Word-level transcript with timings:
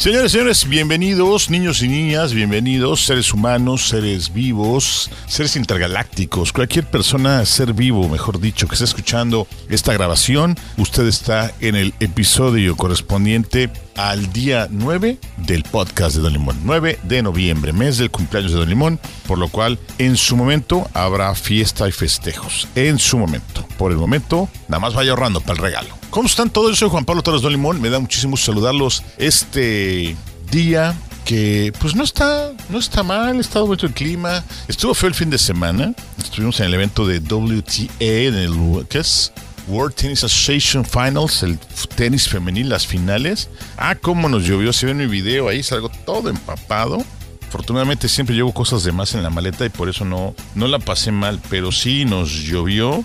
Señores, 0.00 0.32
señores, 0.32 0.66
bienvenidos, 0.66 1.50
niños 1.50 1.82
y 1.82 1.88
niñas, 1.88 2.32
bienvenidos, 2.32 3.04
seres 3.04 3.34
humanos, 3.34 3.86
seres 3.86 4.32
vivos, 4.32 5.10
seres 5.26 5.56
intergalácticos, 5.56 6.54
cualquier 6.54 6.86
persona, 6.86 7.44
ser 7.44 7.74
vivo, 7.74 8.08
mejor 8.08 8.40
dicho, 8.40 8.66
que 8.66 8.76
esté 8.76 8.86
escuchando 8.86 9.46
esta 9.68 9.92
grabación, 9.92 10.56
usted 10.78 11.06
está 11.06 11.52
en 11.60 11.76
el 11.76 11.92
episodio 12.00 12.78
correspondiente 12.78 13.68
al 14.08 14.32
día 14.32 14.66
9 14.70 15.18
del 15.36 15.62
podcast 15.62 16.16
de 16.16 16.22
Don 16.22 16.32
Limón, 16.32 16.58
9 16.64 17.00
de 17.02 17.22
noviembre, 17.22 17.74
mes 17.74 17.98
del 17.98 18.10
cumpleaños 18.10 18.52
de 18.52 18.58
Don 18.58 18.68
Limón, 18.68 18.98
por 19.26 19.36
lo 19.36 19.48
cual 19.48 19.78
en 19.98 20.16
su 20.16 20.36
momento 20.36 20.88
habrá 20.94 21.34
fiesta 21.34 21.86
y 21.86 21.92
festejos, 21.92 22.66
en 22.74 22.98
su 22.98 23.18
momento. 23.18 23.66
Por 23.76 23.92
el 23.92 23.98
momento, 23.98 24.48
nada 24.68 24.80
más 24.80 24.94
vaya 24.94 25.10
ahorrando 25.10 25.40
para 25.42 25.52
el 25.52 25.58
regalo. 25.58 25.88
¿Cómo 26.08 26.26
están 26.26 26.48
todos? 26.48 26.70
Yo 26.70 26.76
soy 26.76 26.88
Juan 26.88 27.04
Pablo 27.04 27.22
Torres 27.22 27.42
Don 27.42 27.52
Limón. 27.52 27.80
Me 27.80 27.90
da 27.90 27.98
muchísimo 27.98 28.36
saludarlos 28.36 29.02
este 29.18 30.16
día 30.50 30.94
que 31.24 31.72
pues 31.78 31.94
no 31.94 32.02
está, 32.02 32.52
no 32.70 32.78
está 32.78 33.02
mal, 33.02 33.38
estado 33.38 33.66
bonito 33.66 33.86
el 33.86 33.92
clima. 33.92 34.42
Estuvo 34.66 34.94
feo 34.94 35.08
el 35.08 35.14
fin 35.14 35.30
de 35.30 35.38
semana. 35.38 35.94
Estuvimos 36.18 36.58
en 36.60 36.66
el 36.66 36.74
evento 36.74 37.06
de 37.06 37.18
WTA, 37.20 37.84
en 38.00 38.34
el 38.34 38.86
¿qué 38.88 39.00
es? 39.00 39.32
World 39.70 39.94
Tennis 39.94 40.24
Association 40.24 40.84
Finals, 40.84 41.42
el 41.42 41.58
tenis 41.94 42.28
femenil, 42.28 42.68
las 42.68 42.86
finales. 42.86 43.48
Ah, 43.76 43.94
cómo 43.94 44.28
nos 44.28 44.44
llovió. 44.44 44.72
Si 44.72 44.84
ven 44.84 44.98
mi 44.98 45.06
video, 45.06 45.48
ahí 45.48 45.62
salgo 45.62 45.88
todo 46.04 46.28
empapado. 46.28 47.04
Afortunadamente 47.48 48.08
siempre 48.08 48.34
llevo 48.34 48.52
cosas 48.52 48.84
de 48.84 48.92
más 48.92 49.14
en 49.14 49.22
la 49.22 49.30
maleta 49.30 49.64
y 49.64 49.70
por 49.70 49.88
eso 49.88 50.04
no, 50.04 50.34
no 50.54 50.68
la 50.68 50.78
pasé 50.78 51.10
mal, 51.10 51.40
pero 51.48 51.72
sí 51.72 52.04
nos 52.04 52.30
llovió 52.30 53.04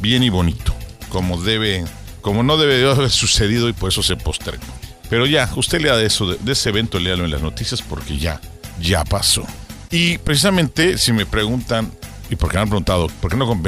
bien 0.00 0.22
y 0.22 0.30
bonito, 0.30 0.74
como 1.08 1.40
debe, 1.42 1.84
como 2.20 2.42
no 2.42 2.56
debe 2.56 2.78
de 2.78 2.90
haber 2.90 3.10
sucedido 3.10 3.68
y 3.68 3.72
por 3.72 3.88
eso 3.90 4.02
se 4.02 4.16
postergó. 4.16 4.62
Pero 5.08 5.26
ya, 5.26 5.50
usted 5.56 5.80
lea 5.80 5.96
de 5.96 6.06
eso, 6.06 6.26
de, 6.26 6.52
ese 6.52 6.68
evento, 6.68 7.00
léalo 7.00 7.24
en 7.24 7.32
las 7.32 7.42
noticias 7.42 7.82
porque 7.82 8.16
ya, 8.16 8.40
ya 8.80 9.04
pasó. 9.04 9.44
Y 9.90 10.18
precisamente 10.18 10.96
si 10.96 11.12
me 11.12 11.26
preguntan, 11.26 11.90
y 12.30 12.36
porque 12.36 12.58
me 12.58 12.62
han 12.62 12.68
preguntado, 12.68 13.08
¿por 13.20 13.32
qué 13.32 13.36
no, 13.36 13.60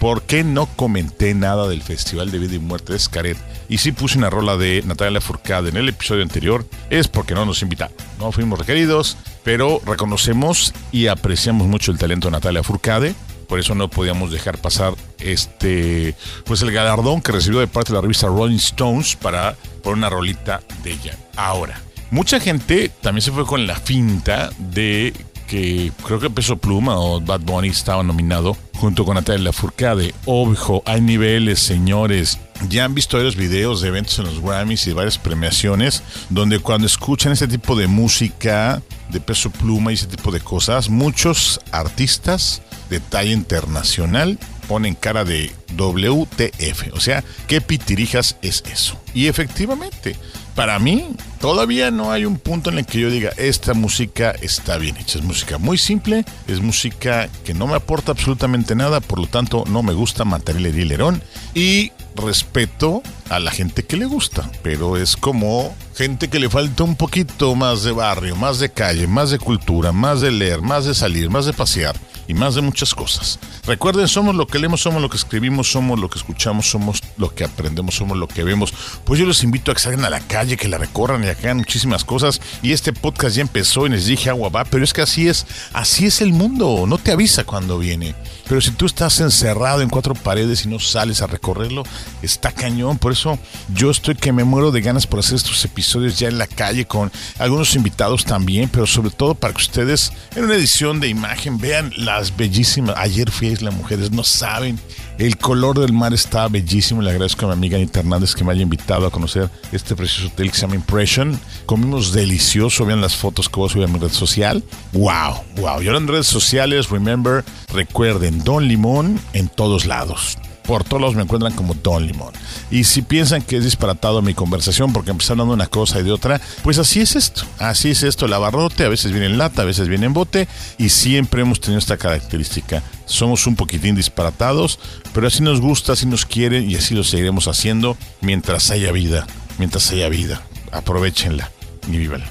por 0.00 0.22
qué 0.22 0.42
no 0.42 0.64
comenté 0.64 1.34
nada 1.34 1.68
del 1.68 1.82
Festival 1.82 2.30
de 2.30 2.38
Vida 2.38 2.54
y 2.54 2.58
Muerte 2.58 2.94
de 2.94 2.98
Scaret? 2.98 3.36
Y 3.68 3.78
sí 3.78 3.92
puse 3.92 4.16
una 4.16 4.30
rola 4.30 4.56
de 4.56 4.82
Natalia 4.84 5.20
Furcade 5.20 5.68
en 5.68 5.76
el 5.76 5.90
episodio 5.90 6.22
anterior, 6.22 6.66
es 6.88 7.06
porque 7.06 7.34
no 7.34 7.44
nos 7.44 7.60
invitaron. 7.60 7.94
No 8.18 8.32
fuimos 8.32 8.58
requeridos, 8.58 9.18
pero 9.44 9.80
reconocemos 9.84 10.72
y 10.90 11.08
apreciamos 11.08 11.68
mucho 11.68 11.92
el 11.92 11.98
talento 11.98 12.28
de 12.28 12.32
Natalia 12.32 12.62
Furcade. 12.62 13.14
Por 13.46 13.60
eso 13.60 13.74
no 13.74 13.90
podíamos 13.90 14.32
dejar 14.32 14.58
pasar 14.58 14.94
este, 15.18 16.14
pues 16.44 16.62
el 16.62 16.72
galardón 16.72 17.20
que 17.20 17.32
recibió 17.32 17.60
de 17.60 17.66
parte 17.66 17.92
de 17.92 17.96
la 17.96 18.02
revista 18.02 18.26
Rolling 18.26 18.56
Stones 18.56 19.16
para 19.16 19.54
por 19.82 19.92
una 19.92 20.08
rolita 20.08 20.62
de 20.82 20.92
ella. 20.92 21.18
Ahora, 21.36 21.78
mucha 22.10 22.40
gente 22.40 22.90
también 23.02 23.22
se 23.22 23.32
fue 23.32 23.44
con 23.44 23.66
la 23.66 23.76
finta 23.76 24.50
de 24.58 25.12
que 25.50 25.90
creo 26.06 26.20
que 26.20 26.30
Peso 26.30 26.58
Pluma 26.58 26.96
o 26.96 27.20
Bad 27.20 27.40
Bunny 27.40 27.70
estaba 27.70 28.04
nominado 28.04 28.56
junto 28.76 29.04
con 29.04 29.16
Natalia 29.16 29.46
Lafourcade. 29.46 30.14
Ojo, 30.24 30.80
hay 30.86 31.00
niveles, 31.00 31.58
señores. 31.58 32.38
Ya 32.68 32.84
han 32.84 32.94
visto 32.94 33.16
varios 33.16 33.34
videos 33.34 33.80
de 33.80 33.88
eventos 33.88 34.16
en 34.20 34.26
los 34.26 34.40
Grammys 34.40 34.86
y 34.86 34.92
varias 34.92 35.18
premiaciones 35.18 36.04
donde 36.28 36.60
cuando 36.60 36.86
escuchan 36.86 37.32
ese 37.32 37.48
tipo 37.48 37.74
de 37.74 37.88
música 37.88 38.80
de 39.08 39.18
Peso 39.18 39.50
Pluma 39.50 39.90
y 39.90 39.94
ese 39.94 40.06
tipo 40.06 40.30
de 40.30 40.38
cosas, 40.38 40.88
muchos 40.88 41.60
artistas 41.72 42.62
de 42.88 43.00
talla 43.00 43.32
internacional 43.32 44.38
ponen 44.68 44.94
cara 44.94 45.24
de 45.24 45.50
WTF. 45.76 46.94
O 46.94 47.00
sea, 47.00 47.24
¿qué 47.48 47.60
pitirijas 47.60 48.36
es 48.40 48.62
eso? 48.70 49.00
Y 49.14 49.26
efectivamente, 49.26 50.14
para 50.60 50.78
mí, 50.78 51.06
todavía 51.40 51.90
no 51.90 52.12
hay 52.12 52.26
un 52.26 52.36
punto 52.36 52.68
en 52.68 52.76
el 52.76 52.84
que 52.84 53.00
yo 53.00 53.08
diga, 53.08 53.30
esta 53.38 53.72
música 53.72 54.32
está 54.42 54.76
bien 54.76 54.94
hecha. 54.98 55.18
Es 55.18 55.24
música 55.24 55.56
muy 55.56 55.78
simple, 55.78 56.22
es 56.46 56.60
música 56.60 57.30
que 57.44 57.54
no 57.54 57.66
me 57.66 57.76
aporta 57.76 58.12
absolutamente 58.12 58.74
nada, 58.74 59.00
por 59.00 59.20
lo 59.20 59.26
tanto, 59.26 59.64
no 59.70 59.82
me 59.82 59.94
gusta 59.94 60.26
matar 60.26 60.56
el 60.56 60.66
herilerón. 60.66 61.22
Y 61.54 61.92
respeto 62.14 63.02
a 63.30 63.38
la 63.38 63.52
gente 63.52 63.84
que 63.84 63.96
le 63.96 64.04
gusta, 64.04 64.50
pero 64.62 64.98
es 64.98 65.16
como 65.16 65.74
gente 65.96 66.28
que 66.28 66.38
le 66.38 66.50
falta 66.50 66.84
un 66.84 66.94
poquito 66.94 67.54
más 67.54 67.82
de 67.82 67.92
barrio, 67.92 68.36
más 68.36 68.58
de 68.58 68.68
calle, 68.68 69.06
más 69.06 69.30
de 69.30 69.38
cultura, 69.38 69.92
más 69.92 70.20
de 70.20 70.30
leer, 70.30 70.60
más 70.60 70.84
de 70.84 70.94
salir, 70.94 71.30
más 71.30 71.46
de 71.46 71.54
pasear 71.54 71.96
y 72.30 72.34
más 72.34 72.54
de 72.54 72.60
muchas 72.60 72.94
cosas. 72.94 73.40
Recuerden, 73.66 74.06
somos 74.06 74.36
lo 74.36 74.46
que 74.46 74.60
leemos, 74.60 74.80
somos 74.80 75.02
lo 75.02 75.10
que 75.10 75.16
escribimos, 75.16 75.72
somos 75.72 75.98
lo 75.98 76.08
que 76.08 76.18
escuchamos, 76.18 76.70
somos 76.70 77.00
lo 77.16 77.34
que 77.34 77.42
aprendemos, 77.42 77.96
somos 77.96 78.16
lo 78.16 78.28
que 78.28 78.44
vemos. 78.44 78.72
Pues 79.04 79.18
yo 79.18 79.26
los 79.26 79.42
invito 79.42 79.72
a 79.72 79.74
que 79.74 79.80
salgan 79.80 80.04
a 80.04 80.10
la 80.10 80.20
calle, 80.20 80.56
que 80.56 80.68
la 80.68 80.78
recorran 80.78 81.24
y 81.24 81.26
hagan 81.26 81.56
muchísimas 81.56 82.04
cosas. 82.04 82.40
Y 82.62 82.70
este 82.70 82.92
podcast 82.92 83.34
ya 83.34 83.42
empezó 83.42 83.84
y 83.86 83.90
les 83.90 84.06
dije 84.06 84.30
agua 84.30 84.48
va, 84.48 84.64
pero 84.64 84.84
es 84.84 84.92
que 84.92 85.02
así 85.02 85.28
es, 85.28 85.44
así 85.72 86.06
es 86.06 86.20
el 86.20 86.32
mundo, 86.32 86.84
no 86.86 86.98
te 86.98 87.10
avisa 87.10 87.42
cuando 87.42 87.78
viene. 87.78 88.14
Pero 88.50 88.60
si 88.60 88.72
tú 88.72 88.86
estás 88.86 89.20
encerrado 89.20 89.80
en 89.80 89.88
cuatro 89.88 90.12
paredes 90.12 90.64
y 90.64 90.68
no 90.68 90.80
sales 90.80 91.22
a 91.22 91.28
recorrerlo, 91.28 91.84
está 92.20 92.50
cañón. 92.50 92.98
Por 92.98 93.12
eso 93.12 93.38
yo 93.72 93.92
estoy 93.92 94.16
que 94.16 94.32
me 94.32 94.42
muero 94.42 94.72
de 94.72 94.80
ganas 94.80 95.06
por 95.06 95.20
hacer 95.20 95.36
estos 95.36 95.64
episodios 95.64 96.18
ya 96.18 96.26
en 96.26 96.36
la 96.36 96.48
calle 96.48 96.84
con 96.84 97.12
algunos 97.38 97.76
invitados 97.76 98.24
también, 98.24 98.68
pero 98.68 98.88
sobre 98.88 99.10
todo 99.10 99.36
para 99.36 99.54
que 99.54 99.62
ustedes 99.62 100.12
en 100.34 100.46
una 100.46 100.56
edición 100.56 100.98
de 100.98 101.06
imagen 101.06 101.58
vean 101.58 101.92
las 101.96 102.36
bellísimas. 102.36 102.96
Ayer 102.98 103.30
fui 103.30 103.50
a 103.50 103.52
Isla 103.52 103.70
Mujeres, 103.70 104.10
no 104.10 104.24
saben. 104.24 104.80
El 105.20 105.36
color 105.36 105.78
del 105.78 105.92
mar 105.92 106.14
está 106.14 106.48
bellísimo. 106.48 107.02
Le 107.02 107.10
agradezco 107.10 107.44
a 107.44 107.48
mi 107.48 107.52
amiga 107.52 107.76
Anita 107.76 108.00
Hernández 108.00 108.34
que 108.34 108.42
me 108.42 108.52
haya 108.52 108.62
invitado 108.62 109.06
a 109.06 109.10
conocer 109.10 109.50
este 109.70 109.94
precioso 109.94 110.28
hotel 110.28 110.50
que 110.50 110.56
se 110.56 110.62
llama 110.62 110.76
Impression. 110.76 111.38
Comimos 111.66 112.14
delicioso. 112.14 112.86
Vean 112.86 113.02
las 113.02 113.16
fotos 113.16 113.50
que 113.50 113.56
voy 113.56 113.68
a 113.68 113.72
subir 113.72 113.84
a 113.84 113.88
mi 113.88 113.98
red 113.98 114.08
social. 114.08 114.64
¡Wow! 114.94 115.42
¡Wow! 115.56 115.82
Y 115.82 115.88
ahora 115.88 115.98
en 115.98 116.08
redes 116.08 116.26
sociales, 116.26 116.88
remember, 116.88 117.44
recuerden, 117.70 118.42
Don 118.44 118.66
Limón 118.66 119.20
en 119.34 119.48
todos 119.48 119.84
lados. 119.84 120.38
Por 120.70 120.84
todos 120.84 121.00
lados 121.00 121.16
me 121.16 121.22
encuentran 121.22 121.52
como 121.52 121.74
Don 121.74 122.06
Limón. 122.06 122.32
Y 122.70 122.84
si 122.84 123.02
piensan 123.02 123.42
que 123.42 123.56
es 123.56 123.64
disparatado 123.64 124.22
mi 124.22 124.34
conversación 124.34 124.92
porque 124.92 125.10
empecé 125.10 125.32
hablando 125.32 125.52
una 125.52 125.66
cosa 125.66 125.98
y 125.98 126.04
de 126.04 126.12
otra, 126.12 126.40
pues 126.62 126.78
así 126.78 127.00
es 127.00 127.16
esto. 127.16 127.42
Así 127.58 127.90
es 127.90 128.04
esto, 128.04 128.26
el 128.26 128.32
abarrote, 128.32 128.84
a 128.84 128.88
veces 128.88 129.10
viene 129.10 129.26
en 129.26 129.36
lata, 129.36 129.62
a 129.62 129.64
veces 129.64 129.88
viene 129.88 130.06
en 130.06 130.12
bote, 130.12 130.46
y 130.78 130.90
siempre 130.90 131.42
hemos 131.42 131.60
tenido 131.60 131.80
esta 131.80 131.96
característica. 131.96 132.84
Somos 133.04 133.48
un 133.48 133.56
poquitín 133.56 133.96
disparatados, 133.96 134.78
pero 135.12 135.26
así 135.26 135.42
nos 135.42 135.60
gusta, 135.60 135.94
así 135.94 136.06
nos 136.06 136.24
quieren 136.24 136.70
y 136.70 136.76
así 136.76 136.94
lo 136.94 137.02
seguiremos 137.02 137.48
haciendo 137.48 137.96
mientras 138.20 138.70
haya 138.70 138.92
vida. 138.92 139.26
Mientras 139.58 139.90
haya 139.90 140.08
vida. 140.08 140.40
Aprovechenla 140.70 141.50
y 141.88 141.96
vívala. 141.96 142.30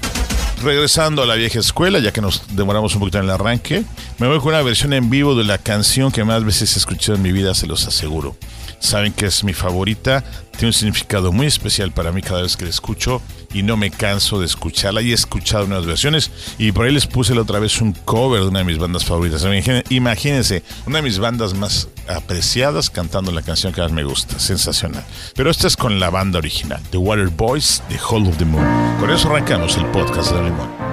Regresando 0.62 1.22
a 1.22 1.26
la 1.26 1.36
vieja 1.36 1.58
escuela, 1.58 2.00
ya 2.00 2.12
que 2.12 2.20
nos 2.20 2.54
demoramos 2.54 2.94
un 2.94 3.00
poquito 3.00 3.18
en 3.18 3.24
el 3.24 3.30
arranque, 3.30 3.82
me 4.18 4.28
voy 4.28 4.38
con 4.40 4.48
una 4.48 4.60
versión 4.62 4.92
en 4.92 5.08
vivo 5.08 5.34
de 5.34 5.44
la 5.44 5.56
canción 5.56 6.12
que 6.12 6.22
más 6.22 6.44
veces 6.44 6.76
he 6.76 6.78
escuchado 6.78 7.16
en 7.16 7.22
mi 7.22 7.32
vida, 7.32 7.54
se 7.54 7.66
los 7.66 7.86
aseguro. 7.86 8.36
Saben 8.80 9.12
que 9.12 9.26
es 9.26 9.44
mi 9.44 9.52
favorita, 9.52 10.24
tiene 10.52 10.68
un 10.68 10.72
significado 10.72 11.32
muy 11.32 11.46
especial 11.46 11.92
para 11.92 12.10
mí 12.12 12.22
cada 12.22 12.42
vez 12.42 12.56
que 12.56 12.64
la 12.64 12.70
escucho 12.70 13.20
y 13.52 13.62
no 13.62 13.76
me 13.76 13.90
canso 13.90 14.40
de 14.40 14.46
escucharla. 14.46 15.02
Y 15.02 15.10
he 15.12 15.14
escuchado 15.14 15.66
nuevas 15.66 15.86
versiones 15.86 16.30
y 16.58 16.72
por 16.72 16.86
ahí 16.86 16.92
les 16.92 17.06
puse 17.06 17.34
la 17.34 17.42
otra 17.42 17.58
vez 17.60 17.80
un 17.80 17.92
cover 17.92 18.40
de 18.40 18.48
una 18.48 18.60
de 18.60 18.64
mis 18.64 18.78
bandas 18.78 19.04
favoritas. 19.04 19.44
Imagín- 19.44 19.84
Imagínense, 19.90 20.62
una 20.86 20.96
de 20.98 21.02
mis 21.02 21.18
bandas 21.18 21.54
más 21.54 21.88
apreciadas 22.08 22.90
cantando 22.90 23.30
la 23.32 23.42
canción 23.42 23.72
que 23.72 23.80
más 23.82 23.92
me 23.92 24.02
gusta, 24.02 24.38
sensacional. 24.40 25.04
Pero 25.34 25.50
esta 25.50 25.66
es 25.66 25.76
con 25.76 26.00
la 26.00 26.10
banda 26.10 26.38
original, 26.38 26.80
The 26.90 26.96
Water 26.98 27.28
Boys, 27.28 27.82
The 27.88 27.98
Hall 27.98 28.26
of 28.26 28.36
the 28.38 28.44
Moon. 28.44 28.64
Con 28.98 29.10
eso 29.10 29.28
arrancamos 29.28 29.76
el 29.76 29.86
podcast 29.86 30.32
de 30.32 30.42
Limón. 30.42 30.89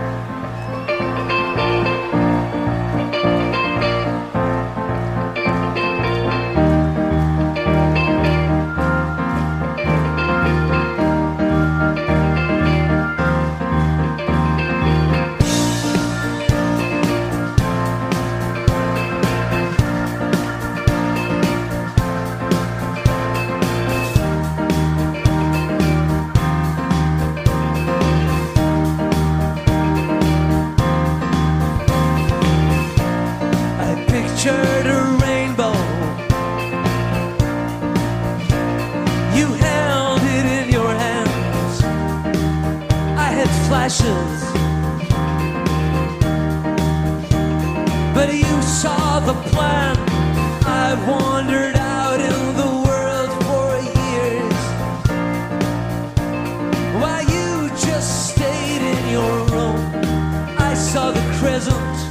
Flashes. 43.68 44.40
But 48.14 48.34
you 48.34 48.62
saw 48.62 49.20
the 49.20 49.34
plan. 49.50 49.96
I 50.66 50.96
wandered 51.08 51.76
out 51.76 52.20
in 52.20 52.40
the 52.62 52.72
world 52.86 53.32
for 53.48 53.70
years. 54.02 54.60
While 57.02 57.24
you 57.36 57.70
just 57.88 58.34
stayed 58.34 58.82
in 58.82 59.12
your 59.12 59.36
room, 59.54 59.80
I 60.58 60.74
saw 60.74 61.12
the 61.12 61.22
crescent. 61.40 62.06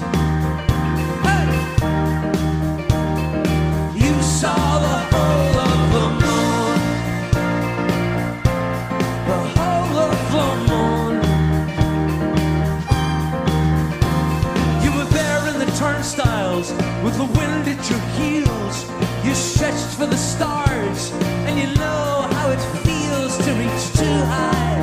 Stretched 19.56 19.97
for 19.97 20.05
the 20.05 20.17
stars, 20.19 21.12
and 21.47 21.58
you 21.58 21.67
know 21.76 22.29
how 22.32 22.50
it 22.50 22.61
feels 22.85 23.38
to 23.38 23.50
reach 23.55 23.85
too 23.97 24.19
high, 24.35 24.76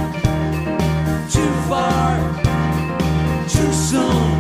too 1.30 1.52
far, 1.70 2.18
too 3.48 3.72
soon. 3.72 4.32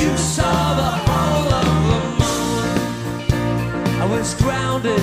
You 0.00 0.16
saw 0.16 0.74
the 0.82 0.92
whole 1.06 1.48
of 1.60 1.66
the 1.90 2.00
moon. 2.20 2.68
I 4.00 4.06
was 4.08 4.34
grounded 4.34 5.02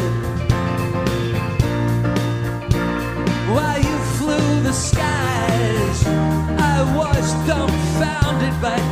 while 3.53 3.79
you 3.89 3.97
flew 4.17 4.61
the 4.63 4.71
skies. 4.71 6.07
I 6.07 6.77
was 6.95 7.33
dumbfounded 7.45 8.55
by 8.61 8.90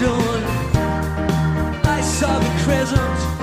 Brigadoon. 0.00 0.42
I 1.84 2.00
saw 2.00 2.38
the 2.38 2.62
crescent. 2.64 3.39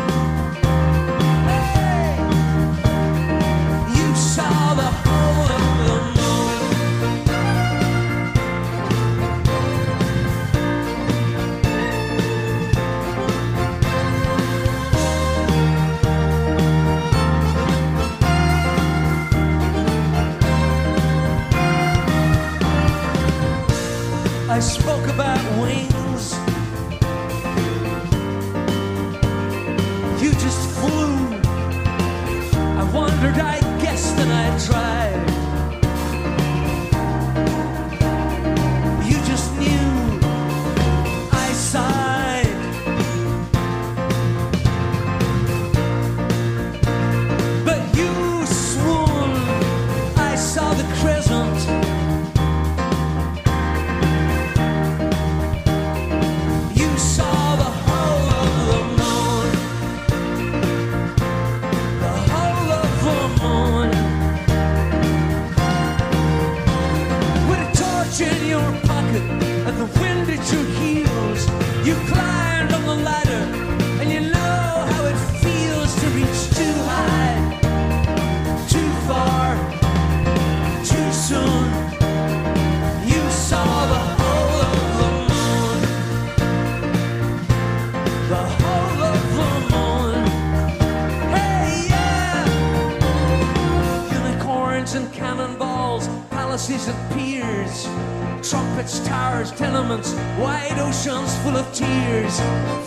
years 102.27 102.86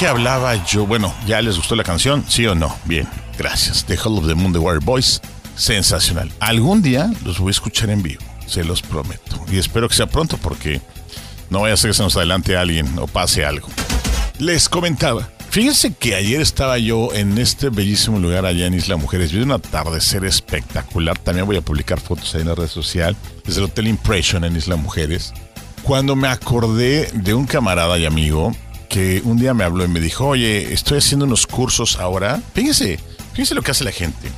Que 0.00 0.06
hablaba 0.06 0.54
yo, 0.64 0.86
bueno, 0.86 1.14
¿ya 1.26 1.42
les 1.42 1.58
gustó 1.58 1.76
la 1.76 1.84
canción? 1.84 2.24
¿Sí 2.26 2.46
o 2.46 2.54
no? 2.54 2.74
Bien, 2.86 3.06
gracias. 3.36 3.84
The 3.84 3.98
Hall 3.98 4.16
of 4.16 4.26
the 4.26 4.34
Moon 4.34 4.50
de 4.50 4.58
Wire 4.58 4.80
Boys, 4.82 5.20
sensacional. 5.56 6.32
Algún 6.40 6.80
día 6.80 7.12
los 7.22 7.38
voy 7.38 7.48
a 7.48 7.50
escuchar 7.50 7.90
en 7.90 8.02
vivo, 8.02 8.22
se 8.46 8.64
los 8.64 8.80
prometo. 8.80 9.44
Y 9.52 9.58
espero 9.58 9.90
que 9.90 9.94
sea 9.94 10.06
pronto 10.06 10.38
porque 10.38 10.80
no 11.50 11.60
vaya 11.60 11.74
a 11.74 11.76
ser 11.76 11.90
que 11.90 11.98
se 11.98 12.02
nos 12.02 12.16
adelante 12.16 12.56
alguien 12.56 12.98
o 12.98 13.06
pase 13.06 13.44
algo. 13.44 13.68
Les 14.38 14.70
comentaba, 14.70 15.28
fíjense 15.50 15.92
que 15.92 16.14
ayer 16.14 16.40
estaba 16.40 16.78
yo 16.78 17.12
en 17.12 17.36
este 17.36 17.68
bellísimo 17.68 18.18
lugar 18.18 18.46
allá 18.46 18.64
en 18.64 18.72
Isla 18.72 18.96
Mujeres. 18.96 19.32
Vi 19.32 19.42
un 19.42 19.52
atardecer 19.52 20.24
espectacular. 20.24 21.18
También 21.18 21.44
voy 21.44 21.58
a 21.58 21.60
publicar 21.60 22.00
fotos 22.00 22.34
ahí 22.34 22.40
en 22.40 22.48
la 22.48 22.54
red 22.54 22.68
social 22.68 23.14
desde 23.44 23.60
el 23.60 23.66
Hotel 23.66 23.86
Impression 23.88 24.44
en 24.44 24.56
Isla 24.56 24.76
Mujeres. 24.76 25.34
Cuando 25.82 26.16
me 26.16 26.28
acordé 26.28 27.10
de 27.12 27.34
un 27.34 27.44
camarada 27.44 27.98
y 27.98 28.06
amigo 28.06 28.56
que 28.90 29.22
un 29.24 29.38
día 29.38 29.54
me 29.54 29.64
habló 29.64 29.84
y 29.84 29.88
me 29.88 30.00
dijo, 30.00 30.26
oye, 30.26 30.74
estoy 30.74 30.98
haciendo 30.98 31.24
unos 31.24 31.46
cursos 31.46 31.98
ahora. 31.98 32.42
Fíjense, 32.54 32.98
fíjense 33.30 33.54
lo 33.54 33.62
que 33.62 33.70
hace 33.70 33.84
la 33.84 33.92
gente. 33.92 34.30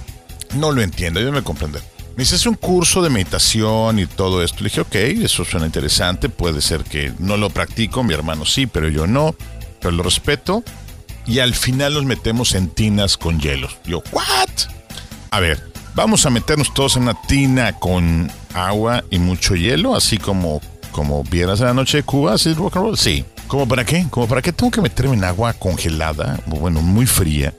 No 0.54 0.70
lo 0.70 0.82
entiendo, 0.82 1.20
yo 1.20 1.32
me 1.32 1.42
comprender. 1.42 1.82
Me 2.16 2.24
dice, 2.24 2.36
es 2.36 2.44
un 2.44 2.54
curso 2.54 3.00
de 3.02 3.08
meditación 3.08 3.98
y 3.98 4.06
todo 4.06 4.44
esto. 4.44 4.58
Le 4.58 4.64
dije, 4.64 4.82
ok, 4.82 4.94
eso 5.24 5.46
suena 5.46 5.64
interesante. 5.64 6.28
Puede 6.28 6.60
ser 6.60 6.84
que 6.84 7.12
no 7.18 7.38
lo 7.38 7.48
practico, 7.48 8.04
mi 8.04 8.12
hermano 8.12 8.44
sí, 8.44 8.66
pero 8.66 8.88
yo 8.90 9.06
no. 9.06 9.34
Pero 9.80 9.92
lo 9.92 10.02
respeto. 10.02 10.62
Y 11.26 11.38
al 11.38 11.54
final 11.54 11.94
nos 11.94 12.04
metemos 12.04 12.54
en 12.54 12.68
tinas 12.68 13.16
con 13.16 13.40
hielos. 13.40 13.78
Yo, 13.86 14.02
¿what? 14.12 14.50
A 15.30 15.40
ver, 15.40 15.72
vamos 15.94 16.26
a 16.26 16.30
meternos 16.30 16.74
todos 16.74 16.96
en 16.96 17.04
una 17.04 17.16
tina 17.22 17.72
con 17.78 18.30
agua 18.52 19.02
y 19.10 19.18
mucho 19.18 19.54
hielo, 19.54 19.96
así 19.96 20.18
como, 20.18 20.60
como 20.90 21.24
vieras 21.24 21.60
en 21.60 21.66
la 21.66 21.74
noche 21.74 21.98
de 21.98 22.02
Cuba, 22.02 22.34
así 22.34 22.52
rock 22.52 22.76
and 22.76 22.84
roll. 22.84 22.98
Sí. 22.98 23.24
¿Cómo 23.52 23.68
para 23.68 23.84
qué? 23.84 24.06
¿Cómo 24.08 24.26
para 24.26 24.40
qué 24.40 24.50
tengo 24.50 24.70
que 24.70 24.80
meterme 24.80 25.14
en 25.14 25.24
agua 25.24 25.52
congelada? 25.52 26.40
Bueno, 26.46 26.80
muy 26.80 27.04
fría. 27.04 27.52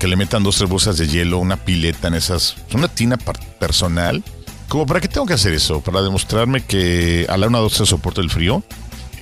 Que 0.00 0.08
le 0.08 0.16
metan 0.16 0.42
dos, 0.42 0.56
tres 0.56 0.68
bolsas 0.68 0.98
de 0.98 1.06
hielo, 1.06 1.38
una 1.38 1.56
pileta 1.56 2.08
en 2.08 2.14
esas. 2.14 2.56
Una 2.74 2.88
tina 2.88 3.16
personal. 3.16 4.24
¿Cómo 4.66 4.86
para 4.86 5.00
qué 5.00 5.06
tengo 5.06 5.28
que 5.28 5.34
hacer 5.34 5.52
eso? 5.52 5.82
¿Para 5.82 6.02
demostrarme 6.02 6.62
que 6.62 7.26
a 7.28 7.36
la 7.36 7.46
una 7.46 7.60
dos 7.60 7.74
se 7.74 7.86
soporta 7.86 8.20
el 8.20 8.28
frío? 8.28 8.64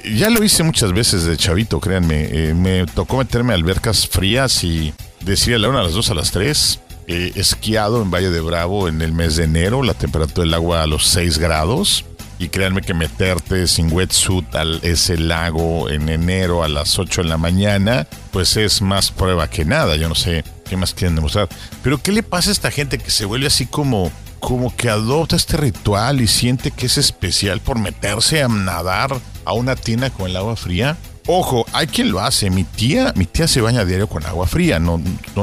Ya 0.02 0.30
lo 0.30 0.42
hice 0.42 0.62
muchas 0.62 0.94
veces 0.94 1.24
de 1.24 1.36
chavito, 1.36 1.78
créanme. 1.78 2.28
Eh, 2.32 2.54
me 2.54 2.86
tocó 2.86 3.18
meterme 3.18 3.52
a 3.52 3.56
albercas 3.56 4.08
frías 4.08 4.64
y 4.64 4.94
decir 5.20 5.56
a 5.56 5.58
la 5.58 5.68
una, 5.68 5.80
a 5.80 5.82
las 5.82 5.92
dos, 5.92 6.08
a 6.10 6.14
las 6.14 6.30
tres. 6.30 6.80
He 7.06 7.38
esquiado 7.38 8.00
en 8.00 8.10
Valle 8.10 8.30
de 8.30 8.40
Bravo 8.40 8.88
en 8.88 9.02
el 9.02 9.12
mes 9.12 9.36
de 9.36 9.44
enero, 9.44 9.82
la 9.82 9.92
temperatura 9.92 10.46
del 10.46 10.54
agua 10.54 10.84
a 10.84 10.86
los 10.86 11.06
6 11.08 11.36
grados. 11.36 12.06
Y 12.38 12.50
créanme 12.50 12.82
que 12.82 12.94
meterte 12.94 13.66
sin 13.66 13.92
wetsuit 13.92 14.54
al 14.54 14.78
ese 14.84 15.18
lago 15.18 15.90
en 15.90 16.08
enero 16.08 16.62
a 16.62 16.68
las 16.68 16.98
8 16.98 17.22
de 17.22 17.28
la 17.28 17.36
mañana, 17.36 18.06
pues 18.30 18.56
es 18.56 18.80
más 18.80 19.10
prueba 19.10 19.50
que 19.50 19.64
nada. 19.64 19.96
Yo 19.96 20.08
no 20.08 20.14
sé 20.14 20.44
qué 20.68 20.76
más 20.76 20.94
quieren 20.94 21.16
demostrar. 21.16 21.48
Pero 21.82 22.00
¿qué 22.00 22.12
le 22.12 22.22
pasa 22.22 22.50
a 22.50 22.52
esta 22.52 22.70
gente 22.70 22.98
que 22.98 23.10
se 23.10 23.24
vuelve 23.24 23.48
así 23.48 23.66
como, 23.66 24.12
como 24.38 24.74
que 24.76 24.88
adopta 24.88 25.34
este 25.34 25.56
ritual 25.56 26.20
y 26.20 26.28
siente 26.28 26.70
que 26.70 26.86
es 26.86 26.96
especial 26.96 27.60
por 27.60 27.78
meterse 27.80 28.40
a 28.42 28.48
nadar 28.48 29.16
a 29.44 29.52
una 29.52 29.74
tina 29.74 30.10
con 30.10 30.30
el 30.30 30.36
agua 30.36 30.54
fría? 30.54 30.96
Ojo, 31.26 31.66
hay 31.72 31.88
quien 31.88 32.10
lo 32.12 32.20
hace. 32.20 32.50
Mi 32.50 32.62
tía, 32.64 33.12
mi 33.16 33.26
tía 33.26 33.48
se 33.48 33.60
baña 33.60 33.84
diario 33.84 34.08
con 34.08 34.24
agua 34.24 34.46
fría. 34.46 34.78
No- 34.78 35.02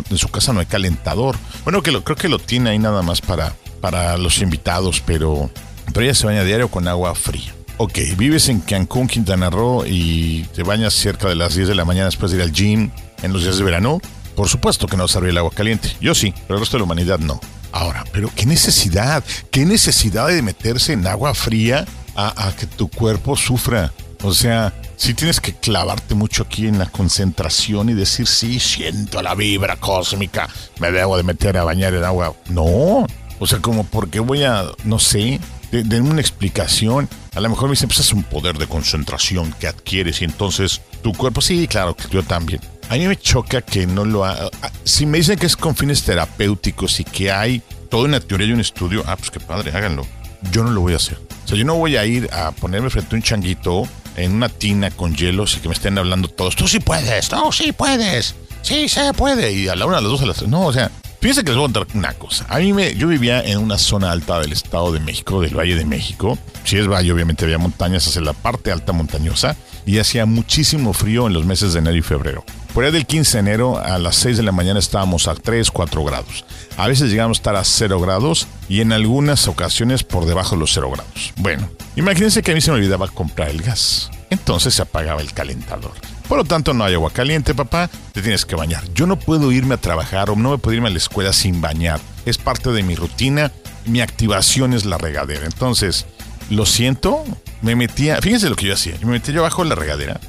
en 0.10 0.18
su 0.18 0.30
casa 0.30 0.54
no 0.54 0.62
hay 0.62 0.66
calentador. 0.66 1.36
Bueno, 1.66 1.84
que 1.84 1.92
lo, 1.92 2.06
creo 2.06 2.16
que 2.16 2.30
lo 2.30 2.40
tiene 2.40 2.70
ahí 2.70 2.80
nada 2.80 3.02
más 3.02 3.20
para, 3.22 3.54
para 3.82 4.18
los 4.18 4.40
invitados, 4.40 5.04
pero, 5.06 5.52
pero 5.94 6.06
ella 6.06 6.14
se 6.14 6.26
baña 6.26 6.44
diario 6.44 6.70
con 6.70 6.88
agua 6.88 7.14
fría. 7.16 7.54
Ok, 7.78 8.00
vives 8.18 8.48
en 8.48 8.62
Cancún, 8.62 9.08
Quintana 9.08 9.50
Roo 9.50 9.86
y 9.86 10.44
te 10.56 10.64
bañas 10.64 10.94
cerca 10.94 11.28
de 11.28 11.36
las 11.36 11.56
10 11.56 11.68
de 11.68 11.76
la 11.76 11.84
mañana 11.84 12.06
después 12.06 12.32
de 12.32 12.38
ir 12.38 12.44
al 12.44 12.54
gym 12.54 12.90
en 13.22 13.34
los 13.34 13.44
días 13.44 13.58
de 13.58 13.64
verano. 13.64 14.00
Por 14.36 14.48
supuesto 14.48 14.88
que 14.88 14.96
no 14.96 15.04
vas 15.04 15.16
a 15.16 15.18
abrir 15.18 15.32
el 15.32 15.38
agua 15.38 15.52
caliente. 15.52 15.96
Yo 16.00 16.16
sí, 16.16 16.34
pero 16.48 16.56
el 16.56 16.62
resto 16.62 16.78
de 16.78 16.80
la 16.80 16.86
humanidad 16.86 17.20
no. 17.20 17.40
Ahora, 17.74 18.06
pero 18.14 18.32
qué 18.34 18.46
necesidad, 18.46 19.24
qué 19.52 19.66
necesidad 19.66 20.28
de 20.28 20.42
meterse 20.42 20.94
en 20.94 21.06
agua 21.06 21.34
fría 21.34 21.86
a, 22.16 22.48
a 22.48 22.56
que 22.56 22.66
tu 22.66 22.90
cuerpo 22.90 23.36
sufra. 23.36 23.92
O 24.24 24.34
sea, 24.34 24.74
si 24.96 25.14
tienes 25.14 25.42
que 25.42 25.54
clavarte 25.54 26.16
mucho 26.16 26.44
aquí 26.44 26.68
en 26.68 26.80
la 26.80 26.86
concentración 26.86 27.90
y 27.90 27.94
decir, 27.94 28.28
sí, 28.28 28.60
siento 28.60 29.22
la 29.22 29.36
vibra 29.36 29.76
cósmica, 29.76 30.48
me 30.80 30.92
debo 30.92 31.18
de 31.18 31.24
meter 31.24 31.58
a 31.58 31.66
bañar 31.66 31.94
en 31.94 32.06
agua. 32.06 32.34
No, 32.48 33.06
o 33.40 33.48
sea, 33.48 33.60
como 33.60 33.84
porque 33.84 34.20
voy 34.20 34.44
a, 34.44 34.64
no 34.86 35.00
sé, 35.00 35.40
de- 35.72 36.02
una 36.02 36.22
explicación. 36.22 37.10
A 37.34 37.40
lo 37.42 37.50
mejor 37.50 37.66
me 37.70 37.74
dicen, 37.74 37.88
pues 37.88 38.00
es 38.00 38.14
un 38.14 38.24
poder 38.24 38.58
de 38.58 38.68
concentración 38.68 39.54
que 39.60 39.68
adquieres 39.68 40.22
y 40.22 40.26
entonces 40.26 40.82
tu 41.02 41.14
cuerpo, 41.14 41.42
sí, 41.42 41.68
claro, 41.68 41.96
yo 42.12 42.24
también. 42.24 42.62
A 42.90 42.96
mí 42.96 43.08
me 43.08 43.16
choca 43.18 43.62
que 43.62 43.88
no 43.88 44.06
lo 44.06 44.26
ha... 44.26 44.50
Si 44.84 45.06
me 45.06 45.18
dicen 45.18 45.38
que 45.40 45.48
es 45.48 45.56
con 45.58 45.76
fines 45.76 46.04
terapéuticos 46.04 47.00
y 47.00 47.04
que 47.04 47.32
hay 47.32 47.62
toda 47.90 48.06
una 48.06 48.20
teoría 48.20 48.48
y 48.48 48.52
un 48.52 48.60
estudio, 48.60 49.04
ah, 49.08 49.16
pues 49.16 49.32
qué 49.32 49.40
padre, 49.40 49.72
háganlo. 49.76 50.06
Yo 50.52 50.64
no 50.64 50.70
lo 50.72 50.82
voy 50.82 50.94
a 50.94 50.98
hacer. 50.98 51.20
O 51.46 51.48
sea, 51.48 51.58
yo 51.58 51.66
no 51.66 51.76
voy 51.76 51.98
a 51.98 52.06
ir 52.06 52.30
a 52.32 52.52
ponerme 52.52 52.90
frente 52.90 53.16
a 53.16 53.18
un 53.18 53.24
changuito 53.24 53.84
en 54.16 54.34
una 54.34 54.50
tina 54.50 54.92
con 54.92 55.16
hielos 55.16 55.56
y 55.58 55.60
que 55.60 55.68
me 55.68 55.74
estén 55.74 55.98
hablando 55.98 56.28
todos, 56.28 56.56
tú 56.56 56.68
sí 56.68 56.80
puedes, 56.80 57.32
no, 57.32 57.52
sí 57.52 57.72
puedes, 57.74 58.36
sí 58.62 58.88
se 58.88 59.14
puede. 59.14 59.52
Y 59.52 59.68
a 59.68 59.76
la 59.76 59.86
una, 59.86 59.98
a 59.98 60.02
las 60.02 60.12
dos, 60.12 60.22
a 60.22 60.26
las 60.28 60.38
tres. 60.38 60.50
No, 60.50 60.66
o 60.68 60.74
sea, 60.74 60.90
fíjense 61.26 61.44
que 61.44 61.50
les 61.50 61.58
voy 61.58 61.64
a 61.64 61.74
contar 61.74 61.98
una 61.98 62.14
cosa. 62.14 62.46
A 62.50 62.60
mí 62.60 62.72
me, 62.72 62.94
yo 62.94 63.08
vivía 63.08 63.42
en 63.42 63.58
una 63.58 63.80
zona 63.80 64.12
alta 64.12 64.40
del 64.40 64.52
Estado 64.52 64.92
de 64.92 65.00
México, 65.00 65.42
del 65.42 65.58
Valle 65.58 65.74
de 65.74 65.84
México. 65.84 66.38
Si 66.66 66.78
es 66.78 66.88
valle, 66.88 67.12
obviamente 67.12 67.46
había 67.46 67.58
montañas 67.58 68.06
hacia 68.06 68.22
la 68.22 68.34
parte 68.34 68.72
alta 68.72 68.94
montañosa 68.94 69.56
y 69.88 69.98
hacía 69.98 70.28
muchísimo 70.28 70.94
frío 70.94 71.26
en 71.26 71.34
los 71.34 71.44
meses 71.44 71.74
de 71.74 71.80
enero 71.80 71.98
y 71.98 72.04
febrero. 72.04 72.46
Por 72.76 72.84
ahí 72.84 72.92
del 72.92 73.08
15 73.08 73.38
de 73.38 73.40
enero 73.40 73.80
a 73.80 73.98
las 73.98 74.18
6 74.18 74.38
de 74.38 74.44
la 74.44 74.52
mañana 74.52 74.78
estábamos 74.78 75.28
a 75.28 75.34
3, 75.34 75.72
4 75.72 76.04
grados. 76.04 76.46
A 76.78 76.88
veces 76.88 77.10
llegamos 77.10 77.38
a 77.38 77.40
estar 77.40 77.56
a 77.56 77.64
0 77.64 78.00
grados 78.00 78.48
y 78.70 78.82
en 78.82 78.92
algunas 78.92 79.48
ocasiones 79.48 80.04
por 80.04 80.28
debajo 80.28 80.54
de 80.54 80.60
los 80.60 80.74
0 80.74 80.92
grados. 80.92 81.34
Bueno, 81.38 81.68
imagínense 81.96 82.44
que 82.44 82.52
a 82.52 82.54
mí 82.54 82.62
se 82.62 82.70
me 82.70 82.78
olvidaba 82.78 83.08
comprar 83.08 83.50
el 83.50 83.64
gas. 83.64 84.12
Entonces 84.30 84.76
se 84.76 84.84
apagaba 84.84 85.22
el 85.22 85.34
calentador. 85.34 85.94
Por 86.28 86.40
lo 86.40 86.44
tanto, 86.44 86.74
no 86.74 86.84
hay 86.84 86.96
agua 86.96 87.12
caliente, 87.12 87.54
papá. 87.54 87.90
Te 88.12 88.22
tienes 88.22 88.46
que 88.46 88.56
bañar. 88.56 88.84
Yo 88.94 89.06
no 89.06 89.20
puedo 89.20 89.52
irme 89.52 89.76
a 89.76 89.78
trabajar 89.78 90.30
o 90.30 90.36
no 90.36 90.52
me 90.52 90.58
puedo 90.58 90.76
irme 90.76 90.88
a 90.88 90.92
la 90.92 90.98
escuela 90.98 91.34
sin 91.34 91.62
bañar. 91.62 92.00
Es 92.26 92.38
parte 92.38 92.72
de 92.72 92.84
mi 92.84 92.96
rutina. 92.96 93.52
Mi 93.86 94.02
activación 94.02 94.74
es 94.74 94.86
la 94.86 94.98
regadera. 94.98 95.46
Entonces, 95.46 96.06
lo 96.50 96.66
siento. 96.66 97.24
Me 97.62 97.76
metía. 97.76 98.20
Fíjense 98.22 98.50
lo 98.50 98.56
que 98.56 98.68
yo 98.68 98.74
hacía. 98.74 98.96
Me 99.02 99.12
metía 99.12 99.36
yo 99.36 99.42
abajo 99.42 99.64
de 99.64 99.70
la 99.70 99.76
regadera. 99.76 100.20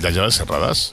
Las 0.00 0.14
llaves 0.14 0.36
cerradas. 0.36 0.92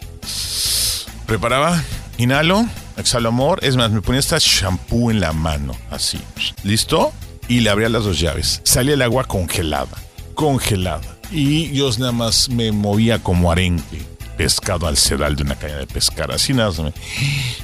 Preparaba, 1.25 1.81
inhalo, 2.17 2.65
exhalo 2.97 3.29
amor. 3.29 3.59
Es 3.63 3.77
más, 3.77 3.91
me 3.91 4.01
ponía 4.01 4.19
hasta 4.19 4.37
shampoo 4.39 5.11
en 5.11 5.21
la 5.21 5.31
mano, 5.31 5.75
así. 5.89 6.19
¿Listo? 6.63 7.13
Y 7.47 7.61
le 7.61 7.69
abría 7.69 7.89
las 7.89 8.03
dos 8.03 8.19
llaves. 8.19 8.61
Salía 8.63 8.93
el 8.93 9.01
agua 9.01 9.23
congelada, 9.23 9.97
congelada. 10.33 11.15
Y 11.31 11.71
yo 11.71 11.89
nada 11.97 12.11
más 12.11 12.49
me 12.49 12.71
movía 12.71 13.23
como 13.23 13.51
arenque, 13.51 14.01
pescado 14.37 14.87
al 14.87 14.97
sedal 14.97 15.35
de 15.35 15.43
una 15.43 15.55
caña 15.55 15.77
de 15.77 15.87
pescar, 15.87 16.31
así 16.31 16.53
nada 16.53 16.71